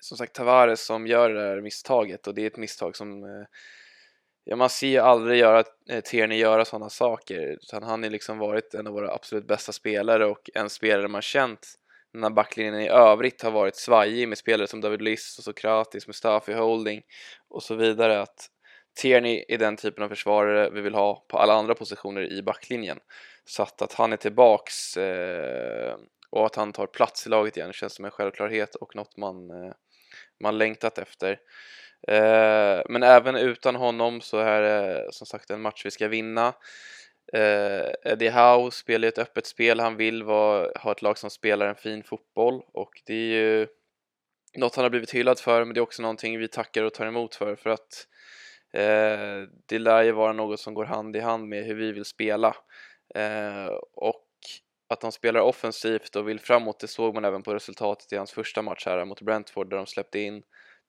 som 0.00 0.18
sagt 0.18 0.34
Tavares 0.34 0.86
som 0.86 1.06
gör 1.06 1.30
det 1.30 1.40
här 1.40 1.60
misstaget 1.60 2.26
och 2.26 2.34
det 2.34 2.42
är 2.42 2.46
ett 2.46 2.56
misstag 2.56 2.96
som 2.96 3.24
eh, 3.24 3.46
Ja, 4.46 4.56
man 4.56 4.70
ser 4.70 4.86
ju 4.86 4.98
aldrig 4.98 5.38
göra, 5.38 5.64
eh, 5.90 6.00
Tierney 6.00 6.38
göra 6.38 6.64
sådana 6.64 6.90
saker 6.90 7.40
utan 7.40 7.82
han 7.82 8.02
har 8.02 8.10
liksom 8.10 8.38
varit 8.38 8.74
en 8.74 8.86
av 8.86 8.92
våra 8.92 9.12
absolut 9.12 9.46
bästa 9.46 9.72
spelare 9.72 10.26
och 10.26 10.50
en 10.54 10.70
spelare 10.70 11.08
man 11.08 11.22
känt 11.22 11.74
när 12.14 12.30
backlinjen 12.30 12.80
i 12.80 12.88
övrigt 12.88 13.42
har 13.42 13.50
varit 13.50 13.76
svajig 13.76 14.28
med 14.28 14.38
spelare 14.38 14.66
som 14.66 14.80
David 14.80 15.02
Liss, 15.02 15.38
och 15.38 15.44
Sokratis, 15.44 16.06
Mustafi 16.06 16.52
Holding 16.52 17.02
och 17.48 17.62
så 17.62 17.74
vidare 17.74 18.20
att 18.20 18.48
Tierney 19.00 19.44
är 19.48 19.58
den 19.58 19.76
typen 19.76 20.04
av 20.04 20.08
försvarare 20.08 20.70
vi 20.70 20.80
vill 20.80 20.94
ha 20.94 21.24
på 21.28 21.38
alla 21.38 21.54
andra 21.54 21.74
positioner 21.74 22.32
i 22.32 22.42
backlinjen 22.42 22.98
så 23.44 23.62
att, 23.62 23.82
att 23.82 23.92
han 23.92 24.12
är 24.12 24.16
tillbaks 24.16 24.96
eh, 24.96 25.96
och 26.30 26.46
att 26.46 26.56
han 26.56 26.72
tar 26.72 26.86
plats 26.86 27.26
i 27.26 27.30
laget 27.30 27.56
igen 27.56 27.72
känns 27.72 27.94
som 27.94 28.04
en 28.04 28.10
självklarhet 28.10 28.74
och 28.74 28.96
något 28.96 29.16
man, 29.16 29.50
eh, 29.50 29.72
man 30.40 30.58
längtat 30.58 30.98
efter 30.98 31.38
Eh, 32.08 32.82
men 32.88 33.02
även 33.02 33.36
utan 33.36 33.76
honom 33.76 34.20
så 34.20 34.38
är 34.38 34.62
det 34.62 35.08
som 35.12 35.26
sagt 35.26 35.50
en 35.50 35.60
match 35.60 35.82
vi 35.84 35.90
ska 35.90 36.08
vinna. 36.08 36.54
Eh, 37.34 38.12
Eddie 38.12 38.30
Howe 38.30 38.70
spelar 38.70 39.08
ett 39.08 39.18
öppet 39.18 39.46
spel, 39.46 39.80
han 39.80 39.96
vill 39.96 40.22
vara, 40.22 40.70
ha 40.78 40.92
ett 40.92 41.02
lag 41.02 41.18
som 41.18 41.30
spelar 41.30 41.66
en 41.66 41.74
fin 41.74 42.02
fotboll. 42.02 42.62
Och 42.72 43.02
det 43.06 43.14
är 43.14 43.40
ju 43.40 43.66
något 44.56 44.76
han 44.76 44.84
har 44.84 44.90
blivit 44.90 45.14
hyllad 45.14 45.38
för 45.38 45.64
men 45.64 45.74
det 45.74 45.80
är 45.80 45.82
också 45.82 46.02
någonting 46.02 46.38
vi 46.38 46.48
tackar 46.48 46.82
och 46.82 46.94
tar 46.94 47.06
emot 47.06 47.34
för. 47.34 47.56
För 47.56 47.70
att 47.70 48.06
eh, 48.72 49.48
det 49.66 49.78
lär 49.78 50.02
ju 50.02 50.12
vara 50.12 50.32
något 50.32 50.60
som 50.60 50.74
går 50.74 50.84
hand 50.84 51.16
i 51.16 51.20
hand 51.20 51.48
med 51.48 51.64
hur 51.64 51.74
vi 51.74 51.92
vill 51.92 52.04
spela. 52.04 52.56
Eh, 53.14 53.66
och 53.92 54.24
att 54.88 55.00
de 55.00 55.12
spelar 55.12 55.40
offensivt 55.40 56.16
och 56.16 56.28
vill 56.28 56.40
framåt 56.40 56.80
det 56.80 56.88
såg 56.88 57.14
man 57.14 57.24
även 57.24 57.42
på 57.42 57.54
resultatet 57.54 58.12
i 58.12 58.16
hans 58.16 58.32
första 58.32 58.62
match 58.62 58.86
här 58.86 59.04
mot 59.04 59.20
Brentford 59.20 59.70
där 59.70 59.76
de 59.76 59.86
släppte 59.86 60.18
in 60.18 60.42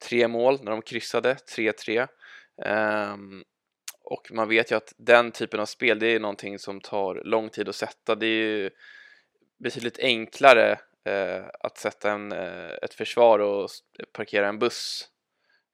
tre 0.10 0.28
mål 0.28 0.60
när 0.64 0.72
de 0.72 0.82
kryssade, 0.82 1.38
3-3. 1.58 2.02
Um, 2.02 2.08
ehm, 2.66 3.44
och 4.06 4.28
man 4.32 4.50
vet 4.50 4.72
ju 4.72 4.76
att 4.76 4.94
den 4.98 5.32
typen 5.32 5.60
av 5.60 5.66
spel, 5.66 6.00
det 6.00 6.08
är 6.08 6.20
någonting 6.20 6.60
som 6.60 6.82
tar 6.82 7.22
lång 7.26 7.50
tid 7.50 7.70
att 7.70 7.76
sätta. 7.76 8.16
Det 8.16 8.26
är 8.26 8.48
ju 8.48 8.70
betydligt 9.58 10.00
enklare 10.00 10.72
eh, 11.06 11.46
att 11.60 11.78
sätta 11.78 12.12
en, 12.12 12.32
eh, 12.32 12.72
ett 12.82 12.94
försvar 12.94 13.40
och 13.40 13.70
parkera 14.14 14.48
en 14.48 14.60
buss 14.60 15.08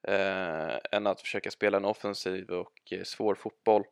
eh, 0.08 0.78
än 0.92 1.08
att 1.08 1.22
försöka 1.22 1.52
spela 1.52 1.78
en 1.78 1.86
offensiv 1.86 2.50
och 2.50 2.74
eh, 2.92 3.04
svår 3.04 3.36
fotboll. 3.36 3.84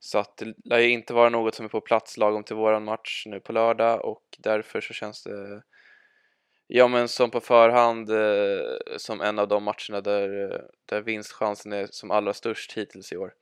Så 0.00 0.18
att 0.18 0.36
det 0.36 0.54
lär 0.64 0.78
ju 0.78 0.88
inte 0.88 1.14
vara 1.14 1.28
något 1.28 1.54
som 1.54 1.64
är 1.64 1.68
på 1.68 1.80
plats 1.80 2.16
lagom 2.16 2.44
till 2.44 2.56
våran 2.56 2.84
match 2.84 3.24
nu 3.26 3.40
på 3.40 3.52
lördag 3.52 4.04
och 4.04 4.24
därför 4.38 4.80
så 4.80 4.94
känns 4.94 5.22
det 5.22 5.62
Ja 6.68 6.88
men 6.88 7.08
som 7.08 7.30
på 7.30 7.40
förhand 7.40 8.10
eh, 8.10 8.96
som 8.96 9.20
en 9.20 9.38
av 9.38 9.48
de 9.48 9.64
matcherna 9.64 10.00
där, 10.00 10.52
eh, 10.52 10.60
där 10.86 11.00
vinstchansen 11.00 11.72
är 11.72 11.86
som 11.90 12.10
allra 12.10 12.32
störst 12.32 12.72
hittills 12.72 13.12
i 13.12 13.16
år. 13.16 13.32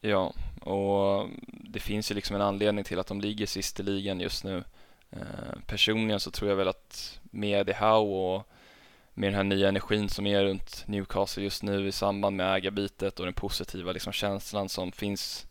Ja, 0.00 0.32
och 0.60 1.28
det 1.48 1.80
finns 1.80 2.10
ju 2.10 2.14
liksom 2.14 2.36
en 2.36 2.42
anledning 2.42 2.84
till 2.84 2.98
att 2.98 3.06
de 3.06 3.20
ligger 3.20 3.46
sist 3.46 3.80
i 3.80 3.82
ligan 3.82 4.20
just 4.20 4.44
nu. 4.44 4.64
Eh, 5.10 5.60
personligen 5.66 6.20
så 6.20 6.30
tror 6.30 6.50
jag 6.50 6.56
väl 6.56 6.68
att 6.68 7.20
med 7.22 7.66
det 7.66 7.72
här 7.72 7.98
och 7.98 8.48
med 9.14 9.28
den 9.28 9.34
här 9.34 9.44
nya 9.44 9.68
energin 9.68 10.08
som 10.08 10.26
är 10.26 10.44
runt 10.44 10.84
Newcastle 10.86 11.42
just 11.42 11.62
nu 11.62 11.88
i 11.88 11.92
samband 11.92 12.36
med 12.36 12.54
ägarbytet 12.54 13.18
och 13.20 13.24
den 13.24 13.34
positiva 13.34 13.92
liksom 13.92 14.12
känslan 14.12 14.68
som 14.68 14.92
finns 14.92 15.46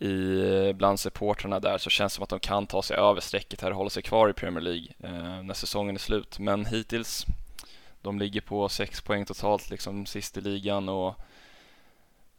i, 0.00 0.72
bland 0.72 1.00
supportrarna 1.00 1.60
där 1.60 1.78
så 1.78 1.90
känns 1.90 2.12
det 2.12 2.14
som 2.14 2.22
att 2.22 2.28
de 2.28 2.40
kan 2.40 2.66
ta 2.66 2.82
sig 2.82 2.96
över 2.96 3.20
strecket 3.20 3.60
här 3.60 3.70
och 3.70 3.76
hålla 3.76 3.90
sig 3.90 4.02
kvar 4.02 4.28
i 4.28 4.32
Premier 4.32 4.60
League 4.60 4.88
eh, 4.98 5.42
när 5.42 5.54
säsongen 5.54 5.94
är 5.94 6.00
slut. 6.00 6.38
Men 6.38 6.66
hittills, 6.66 7.26
de 8.02 8.18
ligger 8.18 8.40
på 8.40 8.68
sex 8.68 9.00
poäng 9.00 9.24
totalt 9.24 9.70
liksom 9.70 10.06
sist 10.06 10.36
i 10.36 10.40
ligan 10.40 10.88
och 10.88 11.14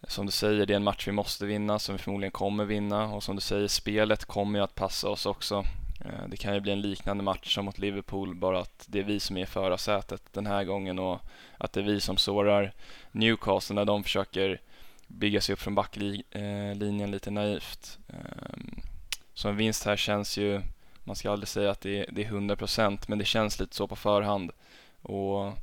som 0.04 0.26
du 0.26 0.32
säger, 0.32 0.66
det 0.66 0.74
är 0.74 0.78
en 0.78 0.84
match 0.84 1.08
vi 1.08 1.12
måste 1.12 1.46
vinna 1.46 1.80
som 1.80 1.96
vi 1.96 2.02
förmodligen 2.02 2.32
kommer 2.32 2.66
vinna 2.66 3.06
och 3.06 3.24
som 3.24 3.36
du 3.36 3.42
säger, 3.42 3.68
spelet 3.68 4.26
kommer 4.26 4.60
ju 4.60 4.64
att 4.64 4.76
passa 4.76 5.10
oss 5.10 5.26
också. 5.26 5.64
Eh, 6.06 6.28
det 6.28 6.38
kan 6.38 6.54
ju 6.54 6.60
bli 6.60 6.72
en 6.72 6.82
liknande 6.82 7.24
match 7.24 7.56
som 7.56 7.66
mot 7.66 7.78
Liverpool, 7.78 8.36
bara 8.36 8.60
att 8.60 8.86
det 8.88 9.00
är 9.00 9.04
vi 9.04 9.20
som 9.20 9.38
är 9.38 9.42
i 9.42 9.46
förarsätet 9.46 10.22
den 10.34 10.46
här 10.46 10.64
gången 10.64 11.00
och 11.00 11.20
att 11.58 11.74
det 11.74 11.80
är 11.80 11.84
vi 11.84 12.00
som 12.00 12.18
sårar 12.18 12.74
Newcastle 13.12 13.76
när 13.76 13.86
de 13.86 14.04
försöker 14.04 14.62
bygga 15.08 15.42
sig 15.42 15.54
upp 15.54 15.60
från 15.60 15.76
backlinjen 15.76 17.02
eh, 17.02 17.08
lite 17.08 17.32
naivt. 17.32 18.00
Ehm, 18.08 18.82
så 19.34 19.50
en 19.50 19.58
vinst 19.58 19.86
här 19.86 19.96
känns 19.96 20.38
ju, 20.38 20.62
man 21.04 21.16
ska 21.16 21.32
aldrig 21.32 21.48
säga 21.48 21.72
att 21.72 21.82
det 21.82 22.00
är, 22.00 22.06
det 22.12 22.24
är 22.24 22.30
100% 22.30 23.04
men 23.08 23.18
det 23.18 23.26
känns 23.26 23.60
lite 23.60 23.76
så 23.76 23.88
på 23.88 23.96
förhand. 23.96 24.52
Och 25.02 25.54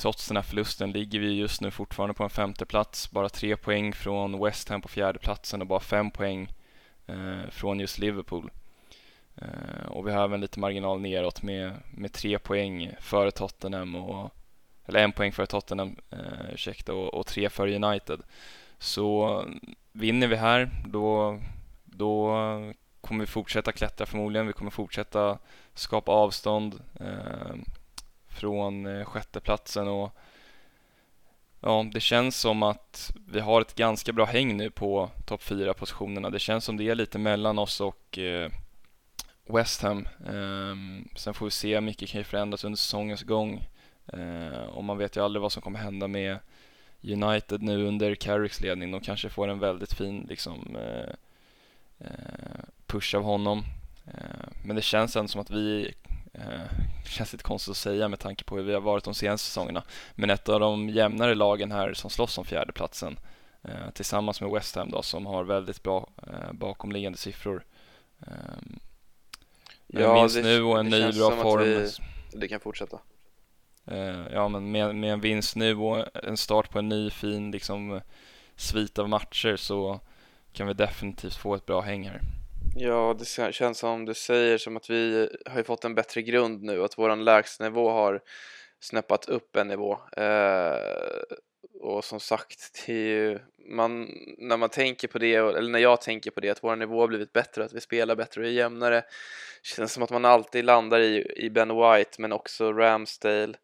trots 0.00 0.28
den 0.28 0.36
här 0.36 0.42
förlusten 0.42 0.92
ligger 0.92 1.18
vi 1.18 1.32
just 1.32 1.60
nu 1.60 1.70
fortfarande 1.70 2.14
på 2.14 2.24
en 2.24 2.30
femte 2.30 2.66
plats, 2.66 3.10
bara 3.10 3.28
tre 3.28 3.56
poäng 3.56 3.92
från 3.92 4.44
West 4.44 4.68
Ham 4.68 4.82
på 4.82 4.88
fjärde 4.88 5.18
platsen 5.18 5.60
och 5.60 5.66
bara 5.66 5.80
fem 5.80 6.10
poäng 6.10 6.52
eh, 7.06 7.50
från 7.50 7.80
just 7.80 7.98
Liverpool. 7.98 8.50
Eh, 9.36 9.86
och 9.88 10.06
vi 10.06 10.12
har 10.12 10.24
även 10.24 10.40
lite 10.40 10.60
marginal 10.60 11.00
neråt 11.00 11.42
med, 11.42 11.72
med 11.90 12.12
tre 12.12 12.38
poäng 12.38 12.92
före 13.00 13.30
Tottenham 13.30 13.94
och 13.94 14.34
eller 14.86 15.04
en 15.04 15.12
poäng 15.12 15.32
före 15.32 15.46
Tottenham, 15.46 15.96
eh, 16.10 16.54
ursäkta, 16.54 16.94
och, 16.94 17.14
och 17.14 17.26
tre 17.26 17.50
före 17.50 17.76
United. 17.76 18.20
Så 18.78 19.44
vinner 19.92 20.26
vi 20.26 20.36
här, 20.36 20.70
då, 20.86 21.38
då 21.84 22.34
kommer 23.00 23.20
vi 23.20 23.26
fortsätta 23.26 23.72
klättra 23.72 24.06
förmodligen. 24.06 24.46
Vi 24.46 24.52
kommer 24.52 24.70
fortsätta 24.70 25.38
skapa 25.74 26.12
avstånd 26.12 26.80
eh, 27.00 27.54
från 28.40 28.86
eh, 28.86 29.04
sjätteplatsen 29.04 29.88
och 29.88 30.16
ja, 31.60 31.86
det 31.92 32.00
känns 32.00 32.36
som 32.36 32.62
att 32.62 33.12
vi 33.26 33.40
har 33.40 33.60
ett 33.60 33.74
ganska 33.74 34.12
bra 34.12 34.24
häng 34.24 34.56
nu 34.56 34.70
på 34.70 35.10
topp 35.26 35.42
fyra 35.42 35.74
positionerna. 35.74 36.30
Det 36.30 36.38
känns 36.38 36.64
som 36.64 36.76
det 36.76 36.88
är 36.88 36.94
lite 36.94 37.18
mellan 37.18 37.58
oss 37.58 37.80
och 37.80 38.18
eh, 38.18 38.50
West 39.46 39.82
Ham. 39.82 40.08
Eh, 40.26 41.04
sen 41.16 41.34
får 41.34 41.46
vi 41.46 41.50
se, 41.50 41.80
mycket 41.80 42.08
kan 42.08 42.20
ju 42.20 42.24
förändras 42.24 42.64
under 42.64 42.76
säsongens 42.76 43.22
gång. 43.22 43.68
Eh, 44.06 44.62
och 44.62 44.84
man 44.84 44.98
vet 44.98 45.16
ju 45.16 45.24
aldrig 45.24 45.42
vad 45.42 45.52
som 45.52 45.62
kommer 45.62 45.78
hända 45.78 46.08
med 46.08 46.38
United 47.02 47.62
nu 47.62 47.86
under 47.86 48.14
Carricks 48.14 48.60
ledning. 48.60 48.90
De 48.90 49.00
kanske 49.00 49.28
får 49.28 49.48
en 49.48 49.58
väldigt 49.58 49.92
fin 49.92 50.26
liksom, 50.28 50.76
eh, 50.76 51.14
eh 51.98 52.64
push 52.86 53.14
av 53.14 53.22
honom. 53.22 53.64
Eh, 54.06 54.48
men 54.64 54.76
det 54.76 54.82
känns 54.82 55.16
ändå 55.16 55.28
som 55.28 55.40
att 55.40 55.50
vi, 55.50 55.94
känns 57.10 57.32
lite 57.32 57.44
konstigt 57.44 57.70
att 57.70 57.76
säga 57.76 58.08
med 58.08 58.18
tanke 58.18 58.44
på 58.44 58.56
hur 58.56 58.62
vi 58.62 58.74
har 58.74 58.80
varit 58.80 59.04
de 59.04 59.14
senaste 59.14 59.46
säsongerna, 59.46 59.82
men 60.14 60.30
ett 60.30 60.48
av 60.48 60.60
de 60.60 60.88
jämnare 60.88 61.34
lagen 61.34 61.72
här 61.72 61.94
som 61.94 62.10
slåss 62.10 62.38
om 62.38 62.44
fjärdeplatsen 62.44 63.18
tillsammans 63.94 64.40
med 64.40 64.50
West 64.50 64.76
Ham 64.76 64.90
då 64.90 65.02
som 65.02 65.26
har 65.26 65.44
väldigt 65.44 65.82
bra 65.82 66.10
bakomliggande 66.52 67.18
siffror. 67.18 67.64
Ja, 69.86 70.14
minst 70.14 70.36
det, 70.36 70.42
nu 70.42 70.62
och 70.62 70.80
en 70.80 70.86
ny 70.86 71.12
bra 71.12 71.30
form. 71.30 71.64
Vi, 71.64 71.90
det 72.32 72.48
kan 72.48 72.60
fortsätta. 72.60 72.98
Eh, 73.86 74.26
ja, 74.32 74.48
men 74.48 74.70
med, 74.70 74.94
med 74.94 75.12
en 75.12 75.20
vinst 75.20 75.56
nu 75.56 75.76
och 75.76 76.16
en 76.24 76.36
start 76.36 76.70
på 76.70 76.78
en 76.78 76.88
ny 76.88 77.10
fin 77.10 77.50
liksom, 77.50 78.00
svit 78.56 78.98
av 78.98 79.08
matcher 79.08 79.56
så 79.56 80.00
kan 80.52 80.66
vi 80.66 80.74
definitivt 80.74 81.36
få 81.36 81.54
ett 81.54 81.66
bra 81.66 81.80
häng 81.80 82.08
här. 82.08 82.20
Ja, 82.74 83.16
det 83.18 83.52
känns 83.52 83.78
som 83.78 84.04
du 84.04 84.14
säger 84.14 84.58
som 84.58 84.76
att 84.76 84.90
vi 84.90 85.28
har 85.46 85.62
fått 85.62 85.84
en 85.84 85.94
bättre 85.94 86.22
grund 86.22 86.62
nu, 86.62 86.84
att 86.84 86.98
våran 86.98 87.24
lägstanivå 87.24 87.90
har 87.90 88.20
snäppat 88.80 89.28
upp 89.28 89.56
en 89.56 89.68
nivå. 89.68 89.98
Eh, 90.16 90.76
och 91.80 92.04
som 92.04 92.20
sagt, 92.20 92.88
ju, 92.88 93.38
man, 93.68 94.08
när 94.38 94.56
man 94.56 94.68
tänker 94.68 95.08
på 95.08 95.18
det, 95.18 95.34
eller 95.34 95.70
när 95.70 95.78
jag 95.78 96.00
tänker 96.00 96.30
på 96.30 96.40
det, 96.40 96.50
att 96.50 96.64
vår 96.64 96.76
nivå 96.76 97.00
har 97.00 97.08
blivit 97.08 97.32
bättre, 97.32 97.64
att 97.64 97.72
vi 97.72 97.80
spelar 97.80 98.16
bättre 98.16 98.40
och 98.40 98.46
är 98.46 98.50
jämnare, 98.50 99.02
känns 99.62 99.92
som 99.92 100.02
att 100.02 100.10
man 100.10 100.24
alltid 100.24 100.64
landar 100.64 101.00
i, 101.00 101.32
i 101.36 101.50
Ben 101.50 101.68
White, 101.68 102.10
men 102.18 102.32
också 102.32 102.72
Ramsdale, 102.72 103.54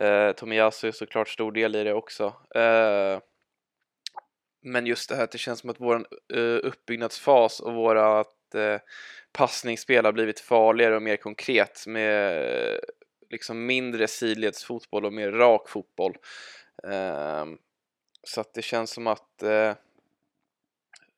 eh, 0.00 0.32
Tomiyasu 0.32 0.88
är 0.88 0.92
såklart 0.92 1.28
stor 1.28 1.52
del 1.52 1.76
i 1.76 1.84
det 1.84 1.94
också. 1.94 2.24
Eh, 2.54 3.18
men 4.62 4.86
just 4.86 5.08
det 5.08 5.16
här 5.16 5.24
att 5.24 5.32
det 5.32 5.38
känns 5.38 5.60
som 5.60 5.70
att 5.70 5.80
vår 5.80 6.06
eh, 6.34 6.58
uppbyggnadsfas 6.62 7.60
och 7.60 7.74
Eh, 8.54 8.80
passningsspel 9.32 10.04
har 10.04 10.12
blivit 10.12 10.40
farligare 10.40 10.96
och 10.96 11.02
mer 11.02 11.16
konkret 11.16 11.84
med 11.86 12.80
liksom 13.30 13.66
mindre 13.66 14.08
sidledsfotboll 14.08 15.04
och 15.04 15.12
mer 15.12 15.32
rak 15.32 15.68
fotboll. 15.68 16.16
Ehm, 16.88 17.58
så 18.22 18.40
att 18.40 18.54
det 18.54 18.62
känns 18.62 18.90
som 18.90 19.06
att 19.06 19.42
eh, 19.42 19.68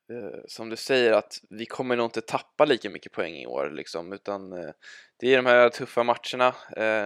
eh, 0.09 0.39
som 0.47 0.69
du 0.69 0.75
säger 0.75 1.13
att 1.13 1.41
vi 1.49 1.65
kommer 1.65 1.95
nog 1.95 2.05
inte 2.05 2.21
tappa 2.21 2.65
lika 2.65 2.89
mycket 2.89 3.11
poäng 3.11 3.35
i 3.35 3.47
år 3.47 3.69
liksom 3.69 4.13
utan 4.13 4.53
eh, 4.53 4.71
det 5.17 5.33
är 5.33 5.37
de 5.37 5.45
här 5.45 5.69
tuffa 5.69 6.03
matcherna 6.03 6.55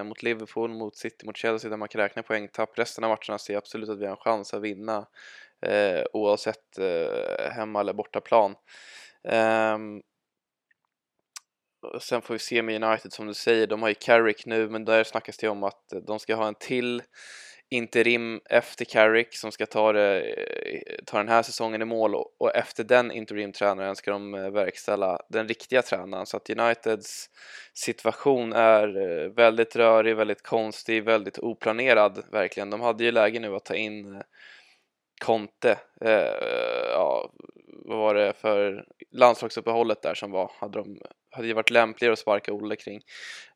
mot 0.04 0.24
Liverpool, 0.24 0.70
mot 0.70 0.96
City, 0.96 1.26
mot 1.26 1.38
Chelsea 1.38 1.70
där 1.70 1.78
man 1.78 1.88
kan 1.88 2.02
räkna 2.02 2.24
poängtapp. 2.24 2.80
Resten 2.80 3.04
av 3.04 3.10
matcherna 3.10 3.38
ser 3.38 3.54
jag 3.54 3.62
absolut 3.62 3.90
att 3.90 4.00
vi 4.00 4.06
har 4.06 4.12
en 4.12 4.18
chans 4.18 4.54
att 4.54 4.62
vinna 4.62 5.08
oavsett 6.14 6.80
hemma 7.52 7.80
eller 7.80 7.94
bortaplan. 7.94 8.56
Ehm, 9.24 10.02
Sen 12.00 12.22
får 12.22 12.34
vi 12.34 12.40
se 12.40 12.62
med 12.62 12.84
United 12.84 13.14
som 13.14 13.28
du 13.28 13.34
säger, 13.34 13.68
de 13.68 13.82
har 13.82 13.90
ju 13.90 13.96
Carrick 13.96 14.46
nu 14.46 14.70
men 14.70 14.86
där 14.86 15.04
snackas 15.04 15.38
det 15.38 15.48
om 15.48 15.64
att 15.64 15.94
de 16.08 16.20
ska 16.20 16.36
ha 16.36 16.48
en 16.48 16.56
till 16.56 17.02
interim 17.70 18.42
efter 18.50 18.86
Carrick 18.86 19.36
som 19.36 19.52
ska 19.52 19.66
ta, 19.66 19.92
det, 19.92 20.22
eh, 20.22 20.96
ta 21.06 21.18
den 21.18 21.28
här 21.28 21.44
säsongen 21.44 21.82
i 21.82 21.86
mål 21.86 22.16
och 22.16 22.56
efter 22.56 22.84
den 22.84 23.12
interimtränaren 23.12 23.96
ska 23.96 24.12
de 24.12 24.34
eh, 24.34 24.50
verkställa 24.50 25.20
den 25.30 25.48
riktiga 25.48 25.82
tränaren 25.82 26.26
så 26.26 26.38
att 26.38 26.50
Uniteds 26.50 27.30
situation 27.74 28.54
är 28.54 28.98
eh, 28.98 29.30
väldigt 29.30 29.76
rörig, 29.76 30.16
väldigt 30.16 30.44
konstig, 30.44 31.04
väldigt 31.04 31.40
oplanerad 31.40 32.24
verkligen. 32.32 32.70
De 32.70 32.82
hade 32.82 33.04
ju 33.04 33.12
läge 33.12 33.40
nu 33.40 33.56
att 33.56 33.66
ta 33.66 33.76
in 33.76 34.24
Conte, 35.26 35.80
eh, 36.02 36.92
ja, 36.92 37.32
vad 37.86 37.98
var 37.98 38.16
det 38.16 38.34
för 38.34 38.86
landslagsuppehållet 39.12 40.02
där 40.02 40.14
som 40.14 40.32
var, 40.32 40.52
hade 40.60 40.80
de 40.80 41.02
hade 41.38 41.48
ju 41.48 41.54
varit 41.54 41.70
lämpligare 41.70 42.14
att 42.14 42.20
sparka 42.20 42.54
Olle 42.54 42.76
kring. 42.76 43.02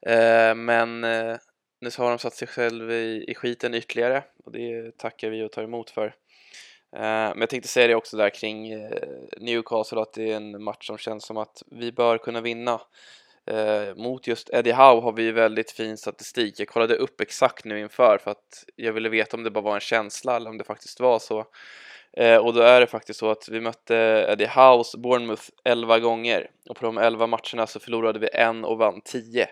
Eh, 0.05 0.55
men 0.55 1.03
eh, 1.03 1.37
nu 1.81 1.91
så 1.91 2.03
har 2.03 2.09
de 2.09 2.19
satt 2.19 2.33
sig 2.33 2.47
själv 2.47 2.91
i, 2.91 3.25
i 3.27 3.35
skiten 3.35 3.73
ytterligare 3.73 4.23
och 4.45 4.51
det 4.51 4.97
tackar 4.97 5.29
vi 5.29 5.43
och 5.43 5.51
tar 5.51 5.63
emot 5.63 5.89
för. 5.89 6.05
Eh, 6.95 7.01
men 7.01 7.39
jag 7.39 7.49
tänkte 7.49 7.69
säga 7.69 7.87
det 7.87 7.95
också 7.95 8.17
där 8.17 8.29
kring 8.29 8.71
eh, 8.71 8.91
Newcastle 9.37 10.01
att 10.01 10.13
det 10.13 10.31
är 10.31 10.35
en 10.35 10.63
match 10.63 10.87
som 10.87 10.97
känns 10.97 11.25
som 11.25 11.37
att 11.37 11.63
vi 11.71 11.91
bör 11.91 12.17
kunna 12.17 12.41
vinna. 12.41 12.81
Eh, 13.45 13.95
mot 13.95 14.27
just 14.27 14.49
Eddie 14.49 14.71
Howe 14.71 15.01
har 15.01 15.11
vi 15.11 15.23
ju 15.23 15.31
väldigt 15.31 15.71
fin 15.71 15.97
statistik. 15.97 16.59
Jag 16.59 16.67
kollade 16.67 16.95
upp 16.95 17.21
exakt 17.21 17.65
nu 17.65 17.79
inför 17.79 18.17
för 18.17 18.31
att 18.31 18.65
jag 18.75 18.93
ville 18.93 19.09
veta 19.09 19.37
om 19.37 19.43
det 19.43 19.51
bara 19.51 19.63
var 19.63 19.73
en 19.75 19.79
känsla 19.79 20.35
eller 20.35 20.49
om 20.49 20.57
det 20.57 20.63
faktiskt 20.63 20.99
var 20.99 21.19
så. 21.19 21.45
Eh, 22.17 22.37
och 22.37 22.53
då 22.53 22.61
är 22.61 22.79
det 22.79 22.87
faktiskt 22.87 23.19
så 23.19 23.31
att 23.31 23.49
vi 23.49 23.61
mötte 23.61 23.97
eh, 23.97 24.33
Eddie 24.33 24.47
House 24.47 24.97
Bournemouth 24.97 25.43
11 25.63 25.99
gånger 25.99 26.49
och 26.69 26.75
på 26.75 26.85
de 26.85 26.97
11 26.97 27.27
matcherna 27.27 27.67
så 27.67 27.79
förlorade 27.79 28.19
vi 28.19 28.29
en 28.33 28.65
och 28.65 28.77
vann 28.77 29.01
10. 29.01 29.47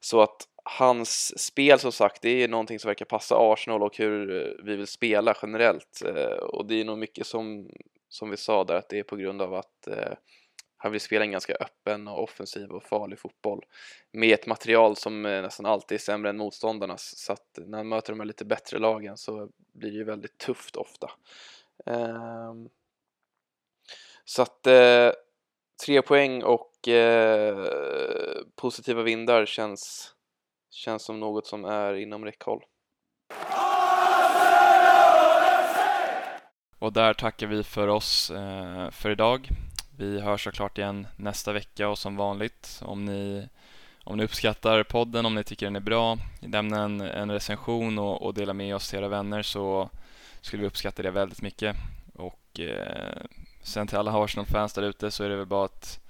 Så 0.00 0.20
att 0.20 0.48
hans 0.64 1.38
spel 1.38 1.78
som 1.78 1.92
sagt, 1.92 2.22
det 2.22 2.42
är 2.42 2.48
någonting 2.48 2.78
som 2.78 2.88
verkar 2.88 3.04
passa 3.04 3.36
Arsenal 3.38 3.82
och 3.82 3.96
hur 3.96 4.42
eh, 4.42 4.64
vi 4.64 4.76
vill 4.76 4.86
spela 4.86 5.36
generellt. 5.42 6.02
Eh, 6.06 6.36
och 6.36 6.66
det 6.66 6.80
är 6.80 6.84
nog 6.84 6.98
mycket 6.98 7.26
som, 7.26 7.70
som 8.08 8.30
vi 8.30 8.36
sa 8.36 8.64
där, 8.64 8.74
att 8.74 8.88
det 8.88 8.98
är 8.98 9.02
på 9.02 9.16
grund 9.16 9.42
av 9.42 9.54
att 9.54 9.86
eh, 9.86 10.12
han 10.76 10.92
vill 10.92 11.00
spela 11.00 11.24
en 11.24 11.30
ganska 11.30 11.54
öppen 11.54 12.08
och 12.08 12.22
offensiv 12.22 12.70
och 12.70 12.82
farlig 12.82 13.18
fotboll 13.18 13.64
med 14.12 14.34
ett 14.34 14.46
material 14.46 14.96
som 14.96 15.22
nästan 15.22 15.66
alltid 15.66 15.96
är 15.96 16.00
sämre 16.00 16.30
än 16.30 16.36
motståndarnas. 16.36 17.16
Så 17.16 17.32
att 17.32 17.58
när 17.66 17.78
han 17.78 17.88
möter 17.88 18.12
de 18.12 18.20
här 18.20 18.26
lite 18.26 18.44
bättre 18.44 18.78
lagen 18.78 19.16
så 19.16 19.48
blir 19.72 19.90
det 19.90 19.96
ju 19.96 20.04
väldigt 20.04 20.38
tufft 20.38 20.76
ofta. 20.76 21.10
Ehm, 21.86 22.68
så 24.24 24.42
att 24.42 24.66
eh, 24.66 25.10
tre 25.84 26.02
poäng 26.02 26.42
och 26.42 26.88
eh, 26.88 27.66
positiva 28.56 29.02
vindar 29.02 29.46
känns 29.46 30.14
känns 30.70 31.04
som 31.04 31.20
något 31.20 31.46
som 31.46 31.64
är 31.64 31.94
inom 31.94 32.24
räckhåll. 32.24 32.64
Och 36.78 36.92
där 36.92 37.14
tackar 37.14 37.46
vi 37.46 37.62
för 37.62 37.88
oss 37.88 38.30
eh, 38.30 38.90
för 38.90 39.10
idag. 39.10 39.48
Vi 39.98 40.20
hörs 40.20 40.44
såklart 40.44 40.78
igen 40.78 41.06
nästa 41.16 41.52
vecka 41.52 41.88
och 41.88 41.98
som 41.98 42.16
vanligt 42.16 42.80
om 42.84 43.04
ni, 43.04 43.48
om 44.04 44.16
ni 44.16 44.24
uppskattar 44.24 44.82
podden, 44.82 45.26
om 45.26 45.34
ni 45.34 45.44
tycker 45.44 45.66
den 45.66 45.76
är 45.76 45.80
bra, 45.80 46.18
lämna 46.40 46.82
en, 46.82 47.00
en 47.00 47.30
recension 47.30 47.98
och, 47.98 48.22
och 48.22 48.34
dela 48.34 48.52
med 48.52 48.74
oss 48.74 48.90
till 48.90 48.98
era 48.98 49.08
vänner 49.08 49.42
så 49.42 49.90
skulle 50.44 50.60
vi 50.60 50.66
uppskatta 50.66 51.02
det 51.02 51.10
väldigt 51.10 51.42
mycket. 51.42 51.76
Och 52.14 52.60
eh, 52.60 53.22
sen 53.62 53.86
till 53.86 53.98
alla 53.98 54.24
Arsenal-fans 54.24 54.72
där 54.72 54.82
ute 54.82 55.10
så 55.10 55.24
är 55.24 55.28
det 55.28 55.36
väl 55.36 55.46
bara 55.46 55.64
att 55.64 56.00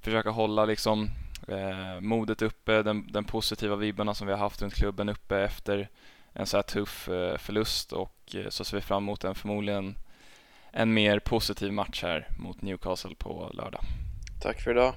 försöka 0.00 0.30
hålla 0.30 0.64
liksom 0.64 1.10
eh, 1.48 2.00
modet 2.00 2.42
uppe, 2.42 2.82
den, 2.82 3.12
den, 3.12 3.24
positiva 3.24 3.76
vibbarna 3.76 4.14
som 4.14 4.26
vi 4.26 4.32
har 4.32 4.40
haft 4.40 4.62
runt 4.62 4.74
klubben 4.74 5.08
uppe 5.08 5.38
efter 5.38 5.88
en 6.32 6.46
så 6.46 6.56
här 6.56 6.62
tuff 6.62 7.08
eh, 7.08 7.36
förlust 7.36 7.92
och 7.92 8.34
eh, 8.34 8.48
så 8.48 8.64
ser 8.64 8.76
vi 8.76 8.80
fram 8.80 9.02
emot 9.02 9.24
en 9.24 9.34
förmodligen 9.34 9.98
en 10.70 10.94
mer 10.94 11.18
positiv 11.18 11.72
match 11.72 12.02
här 12.02 12.28
mot 12.38 12.62
Newcastle 12.62 13.14
på 13.14 13.50
lördag. 13.54 13.80
Tack 14.42 14.60
för 14.60 14.70
idag. 14.70 14.94